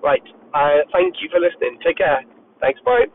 Right. 0.00 0.24
Uh, 0.56 0.88
thank 0.90 1.20
you 1.20 1.28
for 1.28 1.38
listening. 1.38 1.76
Take 1.84 2.00
care. 2.00 2.24
Thanks. 2.60 2.80
Bye. 2.82 3.12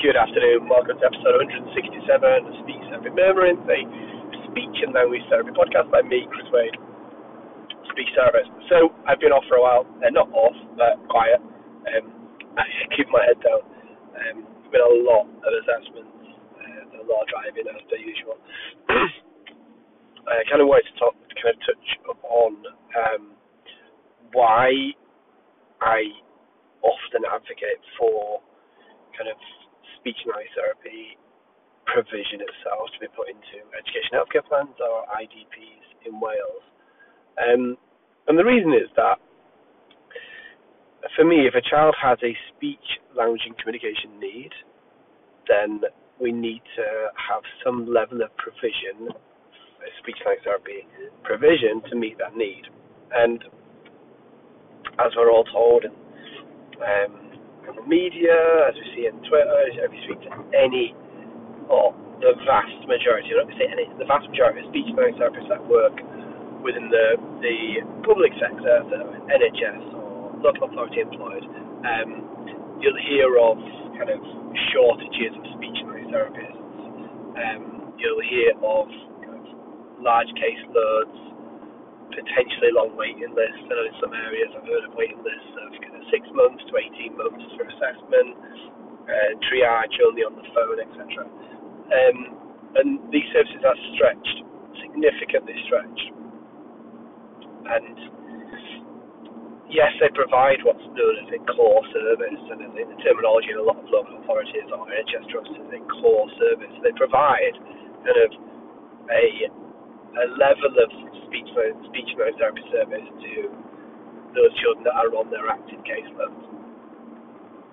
Good 0.00 0.20
afternoon. 0.20 0.68
Welcome 0.68 1.00
to 1.00 1.06
episode 1.08 1.40
167 1.72 2.04
of 2.20 2.54
Speech 2.60 2.84
Therapy 2.92 3.12
Murmuring, 3.16 3.56
a 3.64 3.78
speech 4.52 4.76
and 4.84 4.92
language 4.92 5.24
therapy 5.32 5.56
podcast 5.56 5.88
by 5.88 6.04
me, 6.04 6.28
Chris 6.28 6.44
Wade. 6.52 6.76
Speech 7.88 8.12
therapist. 8.12 8.52
So 8.68 8.92
I've 9.08 9.16
been 9.16 9.32
off 9.32 9.48
for 9.48 9.56
a 9.56 9.64
while. 9.64 9.88
Uh, 10.04 10.12
not 10.12 10.28
off, 10.36 10.56
but 10.76 11.00
quiet. 11.08 11.40
Um, 11.40 12.12
I 12.60 12.64
keep 12.92 13.08
my 13.08 13.24
head 13.24 13.40
down. 13.40 13.64
Um, 14.12 14.44
been 14.74 14.82
a 14.82 14.94
lot 15.06 15.30
of 15.30 15.50
assessments, 15.62 16.10
a 17.00 17.06
lot 17.06 17.24
of 17.24 17.28
driving 17.28 17.66
as 17.68 17.82
per 17.88 17.98
usual. 17.98 18.38
I 20.24 20.40
kind 20.48 20.62
of 20.62 20.68
wanted 20.68 20.88
to 20.88 20.96
talk, 20.96 21.14
kind 21.36 21.52
of 21.52 21.60
touch 21.64 21.88
upon 22.08 22.50
um, 22.96 23.22
why 24.32 24.72
I 25.80 26.08
often 26.80 27.28
advocate 27.28 27.82
for 28.00 28.40
kind 29.16 29.28
of 29.28 29.36
speech 30.00 30.16
and 30.24 30.32
language 30.32 30.52
therapy 30.56 31.16
provision 31.84 32.40
itself 32.40 32.88
to 32.96 32.98
be 33.00 33.08
put 33.12 33.28
into 33.28 33.60
education 33.76 34.16
healthcare 34.16 34.44
plans 34.44 34.74
or 34.80 35.04
IDPs 35.12 35.86
in 36.08 36.16
Wales. 36.16 36.64
Um, 37.36 37.76
and 38.28 38.38
the 38.38 38.44
reason 38.44 38.72
is 38.72 38.88
that 38.96 39.20
for 41.16 41.24
me, 41.24 41.46
if 41.46 41.54
a 41.54 41.60
child 41.60 41.94
has 42.00 42.18
a 42.24 42.32
speech, 42.54 42.84
language, 43.16 43.42
and 43.44 43.56
communication 43.58 44.18
need, 44.18 44.50
then 45.48 45.80
we 46.20 46.32
need 46.32 46.62
to 46.76 46.86
have 47.18 47.42
some 47.64 47.86
level 47.86 48.22
of 48.22 48.30
provision, 48.36 49.10
speech 50.00 50.16
language 50.24 50.44
therapy 50.44 50.86
provision 51.22 51.82
to 51.90 51.96
meet 51.96 52.18
that 52.18 52.36
need. 52.36 52.62
And 53.12 53.42
as 54.98 55.10
we're 55.16 55.30
all 55.30 55.44
told, 55.44 55.84
um, 55.86 57.12
in 57.68 57.76
the 57.76 57.86
media, 57.86 58.34
as 58.68 58.74
we 58.74 58.84
see 58.94 59.04
in 59.06 59.16
Twitter, 59.26 59.56
as 59.82 59.90
we 59.90 59.98
speak 60.06 60.20
to 60.28 60.32
any 60.54 60.94
or 61.68 61.96
the 62.20 62.36
vast 62.46 62.76
majority, 62.86 63.32
I'm 63.34 63.48
not 63.48 63.56
say 63.58 63.66
any, 63.68 63.88
the 63.98 64.06
vast 64.06 64.28
majority 64.28 64.62
of 64.62 64.68
speech 64.70 64.88
language 64.94 65.18
therapists 65.18 65.48
that 65.48 65.62
work 65.66 65.96
within 66.62 66.88
the 66.88 67.20
the 67.44 67.56
public 68.04 68.32
sector, 68.40 68.84
the 68.88 69.00
NHS 69.28 69.84
or 69.92 70.32
local 70.40 70.68
authority 70.68 71.00
employed, 71.00 71.44
um, 71.84 72.78
you'll 72.80 73.00
hear 73.08 73.28
of 73.40 73.56
kind 73.96 74.10
of 74.12 74.20
shortages 74.72 75.32
of 75.36 75.44
speech 75.56 75.80
therapists. 76.14 76.62
Um, 77.34 77.90
you'll 77.98 78.22
hear 78.30 78.54
of, 78.62 78.86
kind 79.26 79.42
of 79.42 79.46
large 79.98 80.30
caseloads, 80.38 81.18
potentially 82.14 82.70
long 82.70 82.94
waiting 82.94 83.34
lists. 83.34 83.66
I 83.66 83.74
know 83.74 83.86
in 83.90 83.96
some 83.98 84.14
areas 84.14 84.54
I've 84.54 84.62
heard 84.62 84.86
of 84.86 84.94
waiting 84.94 85.18
lists 85.26 85.54
of 85.58 85.74
kind 85.82 85.98
of 85.98 86.02
six 86.14 86.22
months 86.30 86.62
to 86.70 86.72
18 86.78 87.18
months 87.18 87.44
for 87.58 87.66
assessment, 87.66 88.30
uh, 89.10 89.30
triage 89.50 89.98
only 90.06 90.22
on 90.22 90.38
the 90.38 90.46
phone, 90.54 90.78
etc. 90.78 91.26
Um, 91.26 92.18
and 92.78 92.88
these 93.10 93.26
services 93.34 93.62
are 93.66 93.78
stretched, 93.98 94.38
significantly 94.78 95.58
stretched. 95.66 96.08
And 97.64 98.13
yes, 99.70 99.92
they 100.00 100.10
provide 100.12 100.60
what's 100.64 100.84
known 100.92 101.14
as 101.24 101.28
a 101.32 101.40
core 101.52 101.84
service, 101.92 102.42
and 102.52 102.60
in 102.64 102.72
the 102.74 102.98
terminology 103.04 103.52
in 103.52 103.58
a 103.60 103.66
lot 103.66 103.78
of 103.80 103.88
local 103.88 104.18
authorities 104.20 104.68
or 104.72 104.84
NHS 104.88 105.24
trusts 105.30 105.56
is 105.56 105.68
a 105.72 105.82
core 106.00 106.28
service. 106.40 106.74
They 106.84 106.94
provide 106.96 107.54
kind 108.04 108.20
of 108.20 108.30
a 109.10 109.24
a 110.14 110.26
level 110.38 110.70
of 110.78 110.90
speech 111.26 111.50
speech 111.90 112.10
mode 112.14 112.38
therapy 112.38 112.62
service 112.70 113.02
to 113.02 113.32
those 114.34 114.52
children 114.62 114.86
that 114.86 114.94
are 114.94 115.10
on 115.14 115.30
their 115.30 115.46
active 115.50 115.82
caseload. 115.82 116.34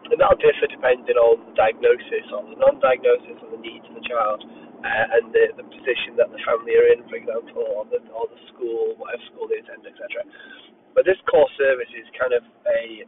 And 0.10 0.18
that'll 0.20 0.42
differ 0.42 0.68
depending 0.68 1.16
on 1.16 1.40
the 1.48 1.56
diagnosis 1.56 2.26
or 2.36 2.44
the 2.50 2.58
non-diagnosis 2.60 3.38
or 3.46 3.50
the 3.56 3.62
needs 3.62 3.86
of 3.88 3.96
the 3.96 4.06
child 4.06 4.44
uh, 4.44 5.16
and 5.18 5.32
the, 5.32 5.56
the 5.56 5.66
position 5.70 6.18
that 6.20 6.34
the 6.34 6.42
family 6.44 6.76
are 6.76 6.88
in, 6.92 7.06
for 7.08 7.16
example, 7.16 7.64
or 7.78 7.86
the, 7.88 8.02
or 8.12 8.28
the 8.28 8.42
school, 8.52 8.98
whatever 9.00 9.24
school 9.32 9.48
they 9.48 9.62
attend, 9.62 9.86
etc. 9.86 10.26
But 10.94 11.06
this 11.06 11.20
core 11.30 11.50
service 11.58 11.92
is 11.96 12.08
kind 12.20 12.34
of 12.36 12.44
a 12.68 13.08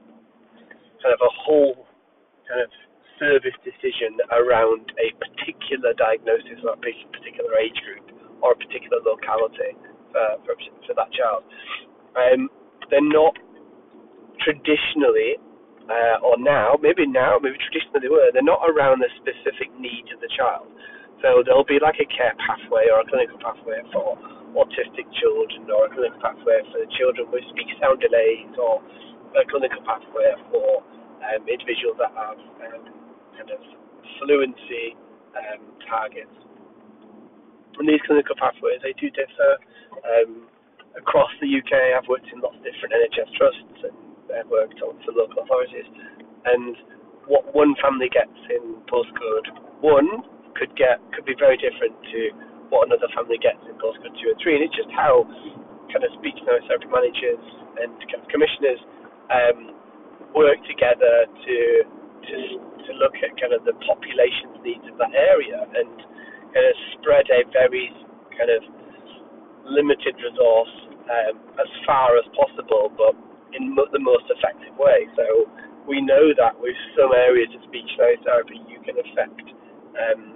kind 1.03 1.13
of 1.13 1.19
a 1.19 1.31
whole 1.43 1.85
kind 2.47 2.63
of 2.63 2.71
service 3.19 3.55
decision 3.63 4.17
around 4.31 4.91
a 4.99 5.11
particular 5.19 5.93
diagnosis 5.95 6.63
or 6.63 6.75
a 6.75 6.79
particular 6.79 7.51
age 7.59 7.77
group 7.83 8.07
or 8.41 8.55
a 8.55 8.57
particular 8.57 8.99
locality 9.03 9.75
for, 10.11 10.27
for, 10.47 10.53
for 10.87 10.93
that 10.95 11.11
child. 11.11 11.43
Um, 12.15 12.49
they're 12.89 13.03
not 13.03 13.35
traditionally, 14.43 15.39
uh, 15.87 16.19
or 16.23 16.35
now, 16.39 16.75
maybe 16.81 17.07
now, 17.07 17.39
maybe 17.39 17.55
traditionally 17.69 18.01
they 18.03 18.11
were, 18.11 18.27
they're 18.33 18.43
not 18.43 18.63
around 18.67 18.99
the 18.99 19.11
specific 19.19 19.71
needs 19.79 20.11
of 20.11 20.19
the 20.19 20.31
child. 20.35 20.67
So 21.23 21.39
there'll 21.45 21.67
be 21.67 21.79
like 21.79 21.95
a 22.03 22.07
care 22.11 22.35
pathway 22.35 22.91
or 22.91 22.99
a 22.99 23.07
clinical 23.07 23.39
pathway 23.39 23.79
for 23.95 24.19
autistic 24.55 25.05
children 25.17 25.69
or 25.69 25.87
a 25.87 25.89
clinical 25.93 26.19
pathway 26.21 26.61
for 26.69 26.81
children 26.97 27.29
with 27.33 27.43
speech 27.53 27.71
sound 27.81 27.99
delays 28.01 28.53
or 28.57 28.81
a 29.37 29.43
clinical 29.49 29.81
pathway 29.85 30.29
for 30.53 30.81
um, 31.25 31.41
individuals 31.49 31.97
that 31.97 32.13
have 32.13 32.37
um, 32.37 32.83
kind 33.37 33.49
of 33.49 33.61
fluency 34.21 34.95
um, 35.33 35.61
targets. 35.89 36.37
And 37.81 37.89
these 37.89 38.01
clinical 38.05 38.37
pathways, 38.37 38.81
they 38.85 38.93
do 39.01 39.09
differ 39.09 39.51
um, 40.05 40.45
across 40.93 41.31
the 41.41 41.49
UK. 41.49 41.73
I've 41.97 42.05
worked 42.05 42.29
in 42.29 42.37
lots 42.41 42.57
of 42.57 42.63
different 42.63 42.93
NHS 42.93 43.29
trusts 43.33 43.79
and 43.89 43.97
I've 44.29 44.49
worked 44.49 44.77
on 44.85 44.97
for 45.01 45.11
local 45.13 45.41
authorities. 45.41 45.89
And 46.45 46.77
what 47.25 47.49
one 47.55 47.73
family 47.81 48.09
gets 48.11 48.37
in 48.51 48.77
postcode 48.91 49.47
one 49.81 50.23
could 50.55 50.75
get 50.77 51.01
could 51.15 51.25
be 51.25 51.35
very 51.37 51.57
different 51.57 51.95
to 52.13 52.19
what 52.73 52.89
another 52.89 53.05
family 53.13 53.37
gets 53.37 53.61
in 53.69 53.77
postcode 53.77 54.17
two 54.17 54.33
and 54.33 54.39
three. 54.41 54.57
And 54.57 54.65
it's 54.65 54.73
just 54.73 54.89
how 54.89 55.29
kind 55.93 56.01
of 56.01 56.09
speech 56.17 56.35
and 56.41 56.49
therapy 56.65 56.89
managers 56.89 57.43
and 57.77 57.93
kind 58.09 58.21
of 58.21 58.27
commissioners 58.33 58.81
um, 59.29 59.59
work 60.33 60.57
together 60.65 61.29
to 61.29 61.57
to 62.25 62.37
to 62.89 62.91
look 62.97 63.13
at 63.21 63.31
kind 63.37 63.53
of 63.53 63.61
the 63.69 63.77
population's 63.85 64.57
needs 64.65 64.83
of 64.89 64.97
that 64.97 65.13
area 65.13 65.61
and 65.61 65.93
kind 66.49 66.65
of 66.65 66.75
spread 66.97 67.29
a 67.29 67.45
very 67.53 67.93
kind 68.33 68.49
of 68.49 68.61
limited 69.69 70.17
resource 70.19 70.73
um, 71.07 71.35
as 71.59 71.69
far 71.85 72.17
as 72.17 72.25
possible, 72.35 72.91
but 72.95 73.15
in 73.55 73.75
mo- 73.75 73.89
the 73.91 74.01
most 74.01 74.25
effective 74.31 74.73
way. 74.75 75.07
So 75.15 75.47
we 75.87 76.01
know 76.01 76.31
that 76.35 76.55
with 76.59 76.75
some 76.97 77.11
areas 77.13 77.51
of 77.55 77.63
speech 77.67 77.87
therapy, 77.99 78.59
you 78.67 78.79
can 78.83 78.95
affect 78.99 79.45
um, 79.99 80.32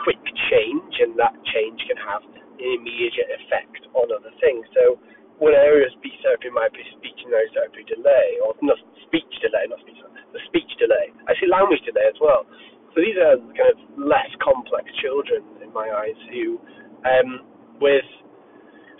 quick 0.00 0.20
change, 0.50 0.94
and 1.00 1.14
that 1.18 1.34
change 1.54 1.80
can 1.86 1.98
have 2.00 2.22
an 2.24 2.44
immediate 2.58 3.30
effect 3.42 3.86
on 3.94 4.10
other 4.10 4.32
things. 4.40 4.66
So 4.74 4.98
one 5.38 5.54
area 5.54 5.90
of 5.90 5.92
speech 5.98 6.16
therapy 6.22 6.50
might 6.50 6.72
be 6.72 6.82
speech 6.98 7.18
and 7.26 7.32
therapy 7.54 7.82
delay, 7.86 8.38
or 8.42 8.54
not 8.62 8.78
speech 9.06 9.28
delay, 9.42 9.66
not 9.68 9.80
speech, 9.82 9.98
the 10.32 10.42
speech 10.46 10.70
delay. 10.78 11.10
I 11.26 11.34
see 11.38 11.50
language 11.50 11.82
delay 11.86 12.06
as 12.06 12.18
well. 12.20 12.46
So 12.94 13.02
these 13.02 13.18
are 13.18 13.34
kind 13.58 13.70
of 13.74 13.78
less 13.98 14.30
complex 14.38 14.86
children 15.02 15.42
in 15.58 15.74
my 15.74 15.90
eyes 15.90 16.18
who, 16.30 16.62
um, 17.02 17.42
with 17.82 18.06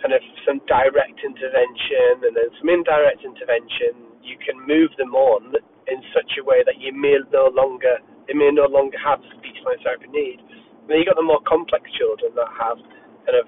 kind 0.03 0.11
of 0.11 0.19
some 0.43 0.59
direct 0.67 1.23
intervention 1.23 2.27
and 2.27 2.35
then 2.35 2.51
some 2.59 2.67
indirect 2.67 3.23
intervention, 3.23 4.11
you 4.19 4.35
can 4.43 4.59
move 4.67 4.91
them 4.99 5.15
on 5.15 5.55
in 5.87 5.99
such 6.11 6.35
a 6.37 6.43
way 6.43 6.65
that 6.67 6.81
you 6.81 6.91
may 6.91 7.15
no 7.31 7.47
longer 7.53 8.01
they 8.27 8.33
may 8.33 8.49
no 8.49 8.65
longer 8.65 8.97
have 8.97 9.21
speech 9.37 9.57
language 9.61 9.85
therapy 9.85 10.09
need. 10.09 10.41
Then 10.87 11.01
you've 11.01 11.09
got 11.09 11.17
the 11.17 11.25
more 11.25 11.41
complex 11.47 11.89
children 11.97 12.33
that 12.37 12.49
have 12.53 12.79
kind 13.25 13.37
of 13.37 13.47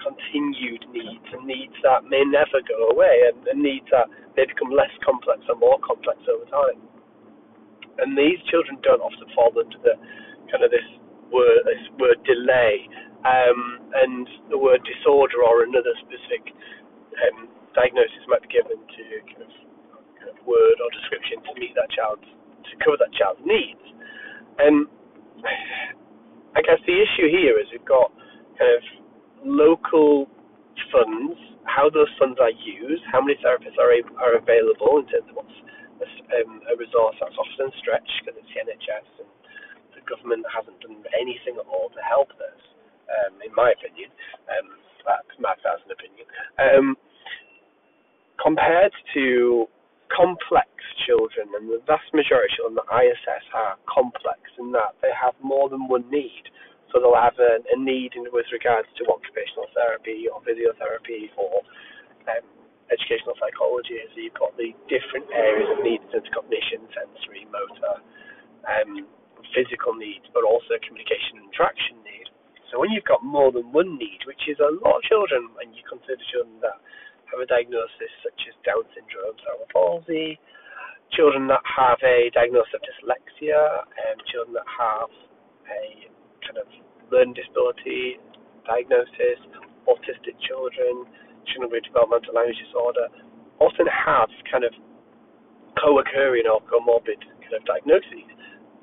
continued 0.00 0.84
needs 0.92 1.26
and 1.32 1.44
needs 1.44 1.74
that 1.82 2.06
may 2.06 2.22
never 2.24 2.62
go 2.64 2.92
away 2.92 3.28
and, 3.32 3.38
and 3.48 3.58
needs 3.60 3.86
that 3.90 4.06
may 4.36 4.46
become 4.46 4.70
less 4.70 4.92
complex 5.02 5.42
or 5.48 5.56
more 5.56 5.80
complex 5.82 6.20
over 6.30 6.46
time. 6.48 6.80
And 7.98 8.12
these 8.16 8.38
children 8.52 8.76
don't 8.84 9.00
often 9.00 9.26
fall 9.32 9.52
under 9.56 9.80
the 9.80 9.96
kind 10.52 10.62
of 10.62 10.70
this 10.70 10.84
word, 11.32 11.64
word 11.98 12.20
delay, 12.28 12.86
um, 13.24 13.80
and 14.04 14.28
the 14.52 14.58
word 14.60 14.84
disorder 14.84 15.42
or 15.42 15.64
another 15.64 15.96
specific 16.04 16.52
um, 17.26 17.48
diagnosis 17.74 18.22
might 18.28 18.44
be 18.44 18.52
given 18.52 18.78
to 18.78 19.02
kind 19.32 19.42
of, 19.42 19.52
kind 20.20 20.30
of 20.30 20.38
word 20.44 20.76
or 20.78 20.88
description 20.92 21.40
to 21.48 21.52
meet 21.58 21.72
that 21.74 21.88
child's 21.90 22.28
to 22.68 22.74
cover 22.84 23.00
that 23.00 23.10
child's 23.16 23.40
needs. 23.42 23.82
And 24.60 24.86
I 26.56 26.64
guess 26.64 26.80
the 26.88 26.96
issue 26.96 27.28
here 27.28 27.60
is 27.60 27.68
we've 27.68 27.84
got 27.84 28.08
kind 28.56 28.72
of 28.72 28.82
local 29.44 30.24
funds, 30.88 31.36
how 31.68 31.92
those 31.92 32.08
funds 32.16 32.40
are 32.40 32.52
used, 32.52 33.04
how 33.12 33.20
many 33.20 33.36
therapists 33.44 33.76
are 33.76 33.92
are 34.16 34.40
available 34.40 35.04
in 35.04 35.06
terms 35.12 35.28
of 35.28 35.36
what's 35.36 35.58
a, 36.00 36.08
um, 36.40 36.64
a 36.72 36.74
resource 36.80 37.16
that's 37.20 37.36
often 37.36 37.68
stretched 37.76 38.08
because 38.24 38.40
it's 38.40 38.48
the 38.56 38.64
NHS 38.64 39.08
and 39.20 39.30
the 39.96 40.02
government 40.08 40.48
hasn't 40.48 40.80
done 40.80 41.04
anything 41.12 41.60
at 41.60 41.68
all 41.68 41.92
to 41.92 42.00
help 42.00 42.32
this, 42.40 42.60
um, 43.12 43.36
in 43.44 43.52
my 43.52 43.76
opinion. 43.76 44.08
Um, 44.48 44.80
that's 45.04 45.36
my 45.36 45.52
thousand 45.60 45.92
opinion. 45.92 46.24
Um, 46.56 46.96
compared 48.40 48.92
to 49.14 49.68
complex 50.12 50.68
children, 51.06 51.50
and 51.54 51.70
the 51.70 51.82
vast 51.86 52.08
majority 52.14 52.50
of 52.50 52.56
children 52.56 52.76
that 52.80 52.90
I 52.90 53.10
assess 53.10 53.44
are 53.54 53.76
complex 53.86 54.40
in 54.58 54.72
that 54.72 54.96
they 55.02 55.12
have 55.14 55.34
more 55.42 55.68
than 55.68 55.88
one 55.88 56.06
need. 56.10 56.48
So 56.92 57.02
they'll 57.02 57.18
have 57.18 57.36
a, 57.42 57.60
a 57.74 57.76
need 57.78 58.14
in, 58.14 58.30
with 58.30 58.46
regards 58.54 58.86
to 58.98 59.02
occupational 59.10 59.66
therapy 59.74 60.30
or 60.30 60.38
physiotherapy 60.46 61.34
or 61.34 61.66
um, 62.30 62.46
educational 62.90 63.34
psychology. 63.42 63.98
So 64.14 64.22
you've 64.22 64.38
got 64.38 64.54
the 64.54 64.70
different 64.86 65.26
areas 65.34 65.66
of 65.74 65.82
needs 65.82 66.06
into 66.14 66.30
cognition, 66.30 66.86
sensory, 66.94 67.44
motor, 67.50 68.00
um, 68.70 69.06
physical 69.54 69.94
needs, 69.94 70.26
but 70.30 70.46
also 70.46 70.78
communication 70.86 71.42
and 71.42 71.50
interaction 71.50 71.98
need. 72.06 72.30
So 72.70 72.82
when 72.82 72.90
you've 72.90 73.06
got 73.06 73.22
more 73.22 73.54
than 73.54 73.70
one 73.70 73.98
need, 73.98 74.26
which 74.26 74.42
is 74.50 74.58
a 74.58 74.70
lot 74.82 74.98
of 74.98 75.02
children, 75.06 75.50
and 75.62 75.74
you 75.74 75.82
consider 75.86 76.22
children 76.30 76.58
that 76.62 76.78
have 77.36 77.44
a 77.44 77.52
diagnosis 77.52 78.12
such 78.24 78.40
as 78.48 78.56
Down 78.64 78.88
syndrome, 78.96 79.36
cerebral 79.44 79.68
palsy, 79.68 80.40
children 81.12 81.44
that 81.52 81.60
have 81.68 82.00
a 82.00 82.32
diagnosis 82.32 82.72
of 82.72 82.80
dyslexia, 82.80 83.60
and 84.08 84.16
children 84.32 84.56
that 84.56 84.64
have 84.64 85.12
a 85.68 86.08
kind 86.40 86.56
of 86.56 86.68
learning 87.12 87.36
disability 87.36 88.16
diagnosis, 88.64 89.38
autistic 89.84 90.34
children, 90.48 91.04
children 91.52 91.70
with 91.70 91.84
developmental 91.84 92.34
language 92.34 92.58
disorder, 92.58 93.06
often 93.60 93.86
have 93.86 94.32
kind 94.50 94.64
of 94.64 94.72
co-occurring 95.76 96.48
or 96.48 96.64
comorbid 96.66 97.20
kind 97.44 97.54
of 97.54 97.62
diagnoses, 97.68 98.26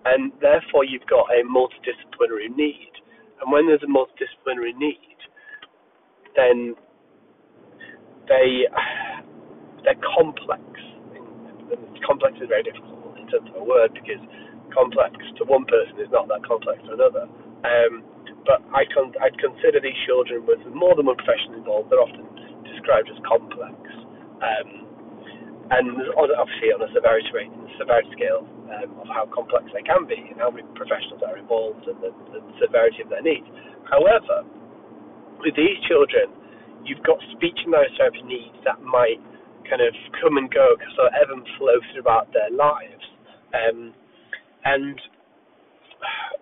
and 0.06 0.32
therefore 0.40 0.86
you've 0.86 1.06
got 1.10 1.26
a 1.34 1.42
multidisciplinary 1.44 2.54
need. 2.54 2.94
And 3.42 3.52
when 3.52 3.68
there's 3.68 3.84
a 3.84 3.92
multidisciplinary 3.92 4.78
need, 4.78 5.20
then 6.38 6.78
they 8.28 8.68
they're 9.84 10.00
complex. 10.16 10.64
complex 12.08 12.40
is 12.40 12.48
very 12.48 12.64
difficult 12.64 13.16
in 13.20 13.28
terms 13.28 13.48
of 13.52 13.56
a 13.60 13.66
word 13.66 13.92
because 13.94 14.22
complex 14.72 15.16
to 15.40 15.44
one 15.46 15.66
person 15.66 16.00
is 16.00 16.10
not 16.12 16.28
that 16.28 16.44
complex 16.48 16.80
to 16.88 16.94
another. 16.96 17.28
Um, 17.64 18.04
but 18.48 18.60
I 18.76 18.84
con- 18.92 19.16
I'd 19.24 19.38
consider 19.40 19.80
these 19.80 19.98
children 20.08 20.44
with 20.44 20.60
more 20.76 20.96
than 20.96 21.08
one 21.08 21.16
profession 21.16 21.56
involved. 21.56 21.92
They're 21.92 22.04
often 22.04 22.28
described 22.68 23.08
as 23.08 23.20
complex, 23.24 23.76
um, 24.44 24.68
and 25.72 25.86
obviously 26.20 26.76
on 26.76 26.84
a 26.84 26.92
severity 26.92 27.32
rate, 27.32 27.52
severity 27.80 28.12
scale 28.16 28.44
um, 28.68 29.00
of 29.00 29.08
how 29.08 29.28
complex 29.32 29.72
they 29.72 29.84
can 29.84 30.04
be 30.04 30.20
and 30.32 30.40
how 30.40 30.52
many 30.52 30.68
professionals 30.76 31.24
are 31.24 31.40
involved 31.40 31.88
and 31.88 31.96
the, 32.04 32.12
the 32.36 32.42
severity 32.60 33.00
of 33.04 33.10
their 33.10 33.24
needs. 33.24 33.48
However, 33.88 34.44
with 35.40 35.56
these 35.56 35.80
children, 35.88 36.32
you've 36.86 37.04
got 37.04 37.20
speech 37.36 37.58
and 37.64 37.72
language 37.72 37.98
therapy 37.98 38.24
needs 38.24 38.56
that 38.66 38.82
might 38.82 39.20
kind 39.70 39.82
of 39.82 39.96
come 40.22 40.38
and 40.38 40.52
go, 40.52 40.76
so 40.96 41.08
ebb 41.16 41.32
and 41.32 41.48
flow 41.58 41.80
throughout 41.92 42.28
their 42.34 42.52
lives. 42.52 43.04
Um, 43.56 43.94
and 44.66 45.00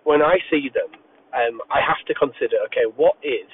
when 0.04 0.22
I 0.22 0.38
see 0.50 0.70
them, 0.72 0.90
um, 1.32 1.60
I 1.70 1.80
have 1.80 2.02
to 2.06 2.14
consider, 2.14 2.60
okay, 2.68 2.86
what 2.96 3.16
is 3.22 3.48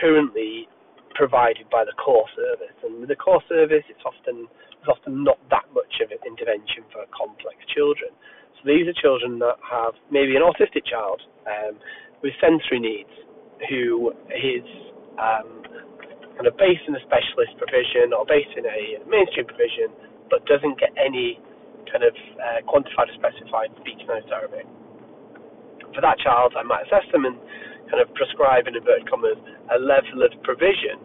currently 0.00 0.68
provided 1.14 1.68
by 1.68 1.84
the 1.84 1.92
core 1.98 2.26
service? 2.34 2.76
And 2.82 3.00
with 3.00 3.10
the 3.10 3.16
core 3.18 3.42
service, 3.48 3.84
it's 3.90 4.02
often 4.06 4.48
there's 4.82 4.98
often 4.98 5.22
not 5.22 5.38
that 5.50 5.66
much 5.74 6.02
of 6.02 6.10
an 6.10 6.18
intervention 6.26 6.82
for 6.90 7.06
complex 7.14 7.62
children. 7.70 8.10
So 8.58 8.66
these 8.66 8.86
are 8.90 8.96
children 8.98 9.38
that 9.38 9.58
have 9.62 9.94
maybe 10.10 10.34
an 10.34 10.42
autistic 10.42 10.86
child 10.86 11.22
um, 11.46 11.78
with 12.22 12.32
sensory 12.42 12.80
needs, 12.80 13.12
who 13.70 14.10
is 14.34 14.66
um, 15.22 15.62
kind 16.42 16.50
of 16.50 16.58
based 16.58 16.82
in 16.90 16.98
a 16.98 17.02
specialist 17.06 17.54
provision 17.54 18.10
or 18.10 18.26
based 18.26 18.50
in 18.58 18.66
a 18.66 18.98
mainstream 19.06 19.46
provision, 19.46 19.94
but 20.26 20.42
doesn't 20.50 20.74
get 20.74 20.90
any 20.98 21.38
kind 21.86 22.02
of 22.02 22.10
uh, 22.34 22.58
quantified 22.66 23.06
or 23.06 23.14
specified 23.14 23.70
speech 23.78 24.02
noise 24.10 24.26
therapy. 24.26 24.66
For 25.94 26.02
that 26.02 26.18
child, 26.18 26.58
I 26.58 26.66
might 26.66 26.90
assess 26.90 27.06
them 27.14 27.30
and 27.30 27.38
kind 27.86 28.02
of 28.02 28.10
prescribe, 28.18 28.66
in 28.66 28.74
inverted 28.74 29.06
commas, 29.06 29.38
a 29.70 29.78
level 29.78 30.26
of 30.26 30.34
provision 30.42 30.98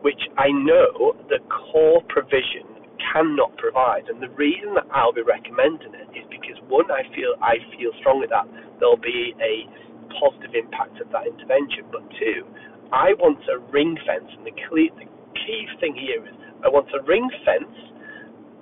which 0.00 0.32
I 0.40 0.48
know 0.48 1.12
the 1.28 1.44
core 1.52 2.00
provision 2.08 2.64
cannot 3.12 3.52
provide. 3.60 4.08
And 4.08 4.16
the 4.16 4.32
reason 4.32 4.72
that 4.80 4.88
I'll 4.96 5.12
be 5.12 5.20
recommending 5.20 5.92
it 5.92 6.08
is 6.16 6.24
because 6.32 6.56
one, 6.72 6.88
I 6.88 7.04
feel 7.12 7.36
I 7.44 7.60
feel 7.76 7.92
strongly 8.00 8.24
that 8.32 8.48
there'll 8.80 8.96
be 8.96 9.36
a 9.44 9.68
positive 10.16 10.56
impact 10.56 10.96
of 11.04 11.12
that 11.12 11.28
intervention, 11.28 11.84
but 11.92 12.00
two, 12.16 12.48
I 12.92 13.14
want 13.22 13.38
a 13.46 13.58
ring 13.70 13.96
fence, 14.06 14.30
and 14.36 14.46
the 14.46 14.54
key, 14.54 14.90
the 14.98 15.06
key 15.34 15.62
thing 15.78 15.94
here 15.94 16.26
is 16.26 16.34
I 16.64 16.68
want 16.68 16.90
a 16.90 17.02
ring 17.06 17.30
fence 17.46 17.70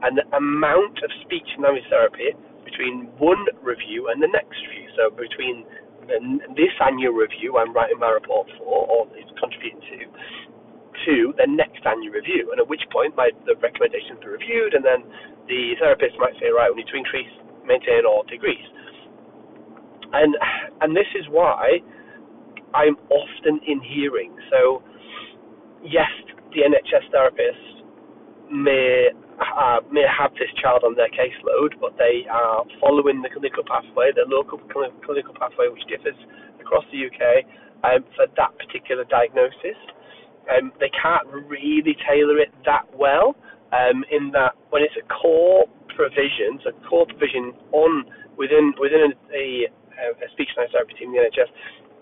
and 0.02 0.14
the 0.20 0.26
amount 0.36 1.02
of 1.02 1.10
speech 1.24 1.48
and 1.56 1.64
language 1.64 1.88
therapy 1.90 2.36
between 2.62 3.10
one 3.18 3.42
review 3.64 4.12
and 4.12 4.22
the 4.22 4.30
next 4.30 4.54
review. 4.68 4.86
So 4.94 5.10
between 5.10 5.64
the, 6.06 6.18
this 6.54 6.74
annual 6.78 7.16
review 7.16 7.56
I'm 7.58 7.72
writing 7.72 7.98
my 7.98 8.12
report 8.12 8.46
for, 8.60 8.86
or 8.86 9.08
is 9.16 9.26
contributing 9.40 9.80
to, 9.80 9.98
to 11.08 11.14
the 11.40 11.48
next 11.48 11.82
annual 11.88 12.14
review, 12.14 12.52
and 12.52 12.60
at 12.60 12.68
which 12.68 12.84
point 12.92 13.16
my 13.16 13.32
the 13.48 13.56
recommendations 13.58 14.20
are 14.22 14.36
reviewed, 14.36 14.76
and 14.76 14.84
then 14.84 15.02
the 15.48 15.74
therapist 15.80 16.14
might 16.20 16.36
say, 16.36 16.52
right, 16.52 16.68
we 16.68 16.84
need 16.84 16.90
to 16.92 16.98
increase, 17.00 17.32
maintain, 17.64 18.04
or 18.04 18.22
decrease. 18.28 18.68
And 20.12 20.36
and 20.80 20.96
this 20.96 21.08
is 21.18 21.26
why 21.28 21.80
I'm 22.74 22.96
often 23.10 23.60
in 23.66 23.80
hearing. 23.82 24.36
So, 24.50 24.82
yes, 25.82 26.10
the 26.52 26.62
NHS 26.62 27.10
therapist 27.10 27.84
may 28.50 29.08
uh, 29.38 29.80
may 29.92 30.02
have 30.08 30.32
this 30.34 30.50
child 30.60 30.82
on 30.82 30.94
their 30.96 31.10
caseload, 31.14 31.78
but 31.80 31.94
they 31.98 32.26
are 32.30 32.64
following 32.80 33.22
the 33.22 33.30
clinical 33.30 33.62
pathway, 33.62 34.10
the 34.14 34.26
local 34.26 34.58
clinical 34.68 35.34
pathway, 35.38 35.68
which 35.70 35.86
differs 35.86 36.16
across 36.60 36.84
the 36.90 37.06
UK 37.06 37.46
um, 37.84 38.02
for 38.16 38.26
that 38.36 38.50
particular 38.58 39.04
diagnosis. 39.06 39.78
Um, 40.50 40.72
they 40.80 40.90
can't 40.90 41.26
really 41.28 41.94
tailor 42.08 42.38
it 42.40 42.50
that 42.64 42.88
well, 42.96 43.36
um, 43.70 44.02
in 44.10 44.32
that 44.32 44.56
when 44.70 44.82
it's 44.82 44.96
a 44.98 45.06
core 45.06 45.66
provision, 45.94 46.58
so 46.64 46.72
core 46.88 47.06
provision 47.06 47.52
on 47.72 48.04
within 48.36 48.72
within 48.80 49.12
a, 49.34 49.68
a, 49.70 50.04
a 50.18 50.26
speech 50.32 50.48
and 50.56 50.66
language 50.66 50.72
therapy 50.72 50.94
team 50.98 51.14
in 51.14 51.20
the 51.20 51.30
NHS, 51.30 51.50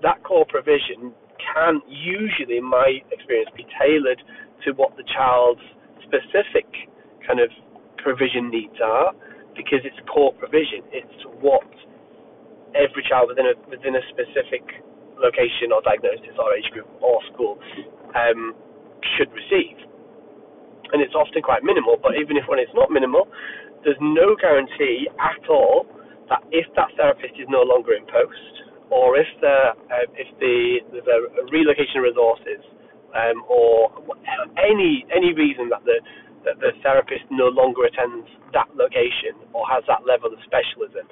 that 0.03 0.23
core 0.25 0.47
provision 0.49 1.13
can 1.41 1.81
usually, 1.89 2.59
in 2.59 2.65
my 2.65 3.01
experience, 3.13 3.51
be 3.57 3.67
tailored 3.81 4.21
to 4.65 4.73
what 4.73 4.97
the 4.97 5.05
child's 5.15 5.63
specific 6.03 6.67
kind 7.27 7.41
of 7.41 7.51
provision 7.99 8.51
needs 8.51 8.77
are, 8.83 9.13
because 9.57 9.81
it's 9.85 9.97
core 10.09 10.33
provision. 10.35 10.85
It's 10.93 11.21
what 11.41 11.67
every 12.77 13.05
child 13.09 13.33
within 13.33 13.49
a 13.49 13.55
within 13.69 13.97
a 13.97 14.05
specific 14.13 14.63
location 15.17 15.73
or 15.73 15.81
diagnosis 15.81 16.37
or 16.37 16.53
age 16.53 16.69
group 16.73 16.89
or 17.01 17.21
school 17.33 17.57
um, 18.13 18.53
should 19.17 19.33
receive. 19.33 19.81
And 20.93 21.03
it's 21.03 21.17
often 21.17 21.43
quite 21.43 21.65
minimal, 21.65 21.97
but 21.99 22.15
even 22.15 22.37
if 22.37 22.47
when 22.47 22.61
it's 22.61 22.73
not 22.75 22.93
minimal, 22.93 23.27
there's 23.83 23.99
no 24.01 24.37
guarantee 24.39 25.09
at 25.19 25.43
all 25.51 25.89
that 26.29 26.43
if 26.53 26.67
that 26.77 26.95
therapist 26.97 27.35
is 27.39 27.47
no 27.49 27.63
longer 27.63 27.95
in 27.95 28.07
post, 28.07 28.66
or 28.91 29.17
if 29.19 29.27
the 29.41 29.75
uh, 29.91 30.07
if 30.15 30.29
the 30.39 30.81
there's 30.93 31.09
a, 31.11 31.19
relocation 31.51 32.03
of 32.03 32.11
resources 32.11 32.63
um, 33.15 33.43
or 33.49 33.91
any 34.59 35.07
any 35.15 35.35
reason 35.35 35.69
that 35.71 35.83
the 35.85 35.99
that 36.45 36.59
the 36.63 36.71
therapist 36.83 37.27
no 37.31 37.51
longer 37.51 37.85
attends 37.91 38.31
that 38.55 38.71
location 38.79 39.35
or 39.51 39.67
has 39.67 39.83
that 39.91 40.07
level 40.07 40.31
of 40.31 40.39
specialism, 40.47 41.03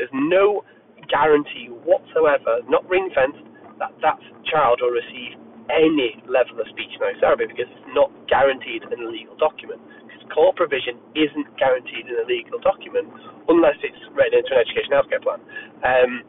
there's 0.00 0.12
no 0.12 0.64
guarantee 1.12 1.68
whatsoever, 1.84 2.64
not 2.68 2.82
ring 2.88 3.12
fenced, 3.12 3.44
that 3.78 3.92
that 4.00 4.18
child 4.48 4.80
will 4.80 4.96
receive 4.96 5.36
any 5.68 6.16
level 6.24 6.56
of 6.60 6.66
speech 6.72 6.96
and 6.96 7.20
therapy 7.20 7.44
because 7.44 7.68
it's 7.68 7.90
not 7.92 8.08
guaranteed 8.26 8.82
in 8.88 8.98
a 9.04 9.08
legal 9.08 9.36
document. 9.36 9.80
Because 10.08 10.24
core 10.32 10.56
provision 10.56 10.96
isn't 11.12 11.48
guaranteed 11.60 12.08
in 12.08 12.16
a 12.16 12.24
legal 12.24 12.58
document 12.64 13.12
unless 13.48 13.76
it's 13.84 14.00
written 14.16 14.40
into 14.40 14.56
an 14.56 14.64
education 14.64 14.96
healthcare 14.96 15.20
plan. 15.20 15.40
Um, 15.84 16.24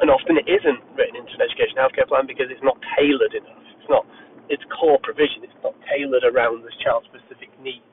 and 0.00 0.10
often 0.10 0.38
it 0.38 0.46
isn't 0.46 0.80
written 0.94 1.18
into 1.18 1.34
an 1.34 1.42
education 1.42 1.78
healthcare 1.78 2.06
plan 2.06 2.26
because 2.26 2.46
it's 2.50 2.62
not 2.62 2.78
tailored 2.94 3.34
enough. 3.34 3.64
It's 3.78 3.90
not 3.90 4.04
its 4.48 4.62
core 4.72 4.98
provision. 5.02 5.42
It's 5.42 5.60
not 5.62 5.74
tailored 5.90 6.24
around 6.24 6.62
this 6.62 6.74
child's 6.80 7.10
specific 7.10 7.50
needs, 7.60 7.84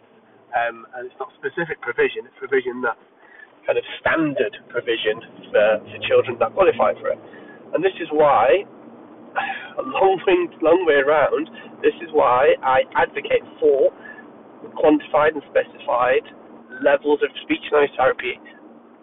um, 0.53 0.85
and 0.95 1.09
it's 1.09 1.19
not 1.19 1.33
specific 1.41 1.81
provision. 1.81 2.29
It's 2.29 2.37
provision 2.37 2.79
that's 2.85 3.01
kind 3.65 3.81
of 3.81 3.85
standard 3.97 4.53
provision 4.69 5.17
for, 5.49 5.81
for 5.81 5.97
children 6.05 6.37
that 6.37 6.53
qualify 6.53 6.93
for 7.01 7.09
it. 7.09 7.19
And 7.73 7.81
this 7.81 7.97
is 7.97 8.07
why, 8.13 8.63
a 9.81 9.83
long 9.83 10.21
way, 10.23 10.37
long 10.61 10.85
way 10.85 11.01
around, 11.01 11.49
this 11.81 11.97
is 12.05 12.13
why 12.13 12.53
I 12.61 12.85
advocate 12.93 13.43
for 13.57 13.89
quantified 14.77 15.33
and 15.33 15.43
specified 15.49 16.25
levels 16.83 17.21
of 17.23 17.29
speech 17.43 17.63
noise 17.71 17.89
therapy 17.97 18.37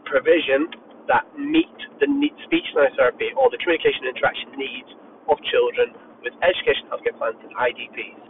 provision 0.05 0.69
that 1.13 1.29
meet 1.37 1.69
the 2.01 2.09
need, 2.09 2.33
speech 2.49 2.65
noise 2.73 2.97
therapy 2.97 3.29
or 3.37 3.53
the 3.53 3.61
communication 3.61 4.09
interaction 4.09 4.49
needs 4.57 4.89
of 5.29 5.37
children 5.53 5.93
with 6.25 6.33
education 6.41 6.89
healthcare 6.89 7.15
plans 7.21 7.37
and 7.45 7.53
IDPs. 7.53 8.25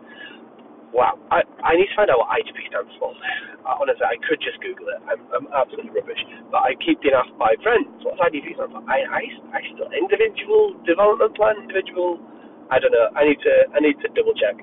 Wow, 0.92 1.16
I, 1.32 1.40
I 1.64 1.72
need 1.78 1.88
to 1.88 1.96
find 1.96 2.12
out 2.12 2.20
what 2.20 2.28
IDP 2.36 2.68
stands 2.68 2.92
for. 3.00 3.16
Uh, 3.64 3.80
honestly, 3.80 4.04
I 4.04 4.20
could 4.28 4.36
just 4.44 4.60
Google 4.60 4.92
it. 4.92 5.00
I'm, 5.08 5.24
I'm 5.32 5.46
absolutely 5.56 5.88
rubbish. 5.96 6.20
But 6.52 6.68
I 6.68 6.76
keep 6.84 7.00
being 7.00 7.16
asked 7.16 7.32
by 7.40 7.56
friends, 7.64 7.88
what's 8.04 8.20
IDP 8.20 8.52
stand 8.60 8.76
for? 8.76 8.84
I, 8.84 9.00
I, 9.08 9.22
I 9.56 9.60
still, 9.72 9.88
individual 9.88 10.76
development 10.84 11.32
plan, 11.32 11.56
individual, 11.64 12.20
I 12.68 12.76
don't 12.76 12.92
know. 12.92 13.08
I 13.16 13.24
need 13.24 13.40
to, 13.40 13.54
I 13.72 13.78
need 13.80 13.96
to 14.04 14.08
double 14.12 14.36
check. 14.36 14.58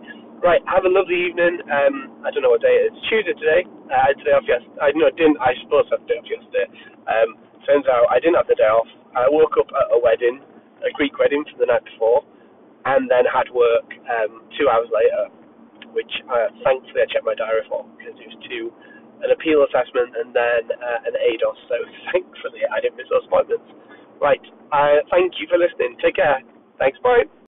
Right, 0.46 0.62
have 0.70 0.86
a 0.86 0.92
lovely 0.94 1.18
evening. 1.18 1.60
Um, 1.66 2.22
I 2.24 2.30
don't 2.30 2.46
know 2.46 2.54
what 2.54 2.62
day 2.62 2.78
it 2.78 2.94
is. 2.94 2.96
Tuesday 3.10 3.34
today. 3.36 3.62
Uh, 3.90 3.98
I 3.98 4.06
had 4.14 4.18
today 4.22 4.38
off 4.38 4.46
yesterday. 4.46 4.80
I 4.80 4.94
no, 4.96 5.10
didn't. 5.12 5.36
I 5.42 5.52
suppose 5.66 5.90
I 5.90 5.98
had 5.98 6.06
day 6.08 6.16
off 6.22 6.30
yesterday. 6.30 6.68
Um, 7.10 7.30
turns 7.70 7.86
out 7.86 8.10
I 8.10 8.18
didn't 8.18 8.42
have 8.42 8.50
the 8.50 8.58
day 8.58 8.68
off. 8.68 8.90
I 9.14 9.30
woke 9.30 9.54
up 9.62 9.70
at 9.70 9.94
a 9.94 10.00
wedding, 10.02 10.42
a 10.82 10.90
Greek 10.98 11.14
wedding 11.22 11.46
from 11.46 11.62
the 11.62 11.70
night 11.70 11.86
before, 11.86 12.26
and 12.90 13.06
then 13.06 13.30
had 13.30 13.46
work 13.54 13.86
um, 14.10 14.42
two 14.58 14.66
hours 14.66 14.90
later 14.90 15.30
which 15.94 16.12
uh, 16.30 16.50
thankfully 16.64 17.02
I 17.02 17.08
checked 17.10 17.26
my 17.26 17.36
diary 17.36 17.66
for 17.70 17.86
because 17.98 18.16
it 18.18 18.28
was 18.30 18.40
two 18.50 18.74
an 19.20 19.36
appeal 19.36 19.68
assessment 19.68 20.16
and 20.16 20.32
then 20.32 20.64
uh, 20.80 21.10
an 21.10 21.16
ADOS. 21.20 21.60
So 21.68 21.76
thankfully 22.14 22.64
I 22.66 22.80
didn't 22.80 22.98
miss 22.98 23.10
those 23.12 23.26
appointments. 23.28 23.68
Right. 24.22 24.42
Uh, 24.72 25.04
thank 25.12 25.40
you 25.40 25.48
for 25.50 25.58
listening. 25.58 25.98
Take 26.02 26.16
care. 26.16 26.42
Thanks. 26.80 26.98
Bye. 27.04 27.30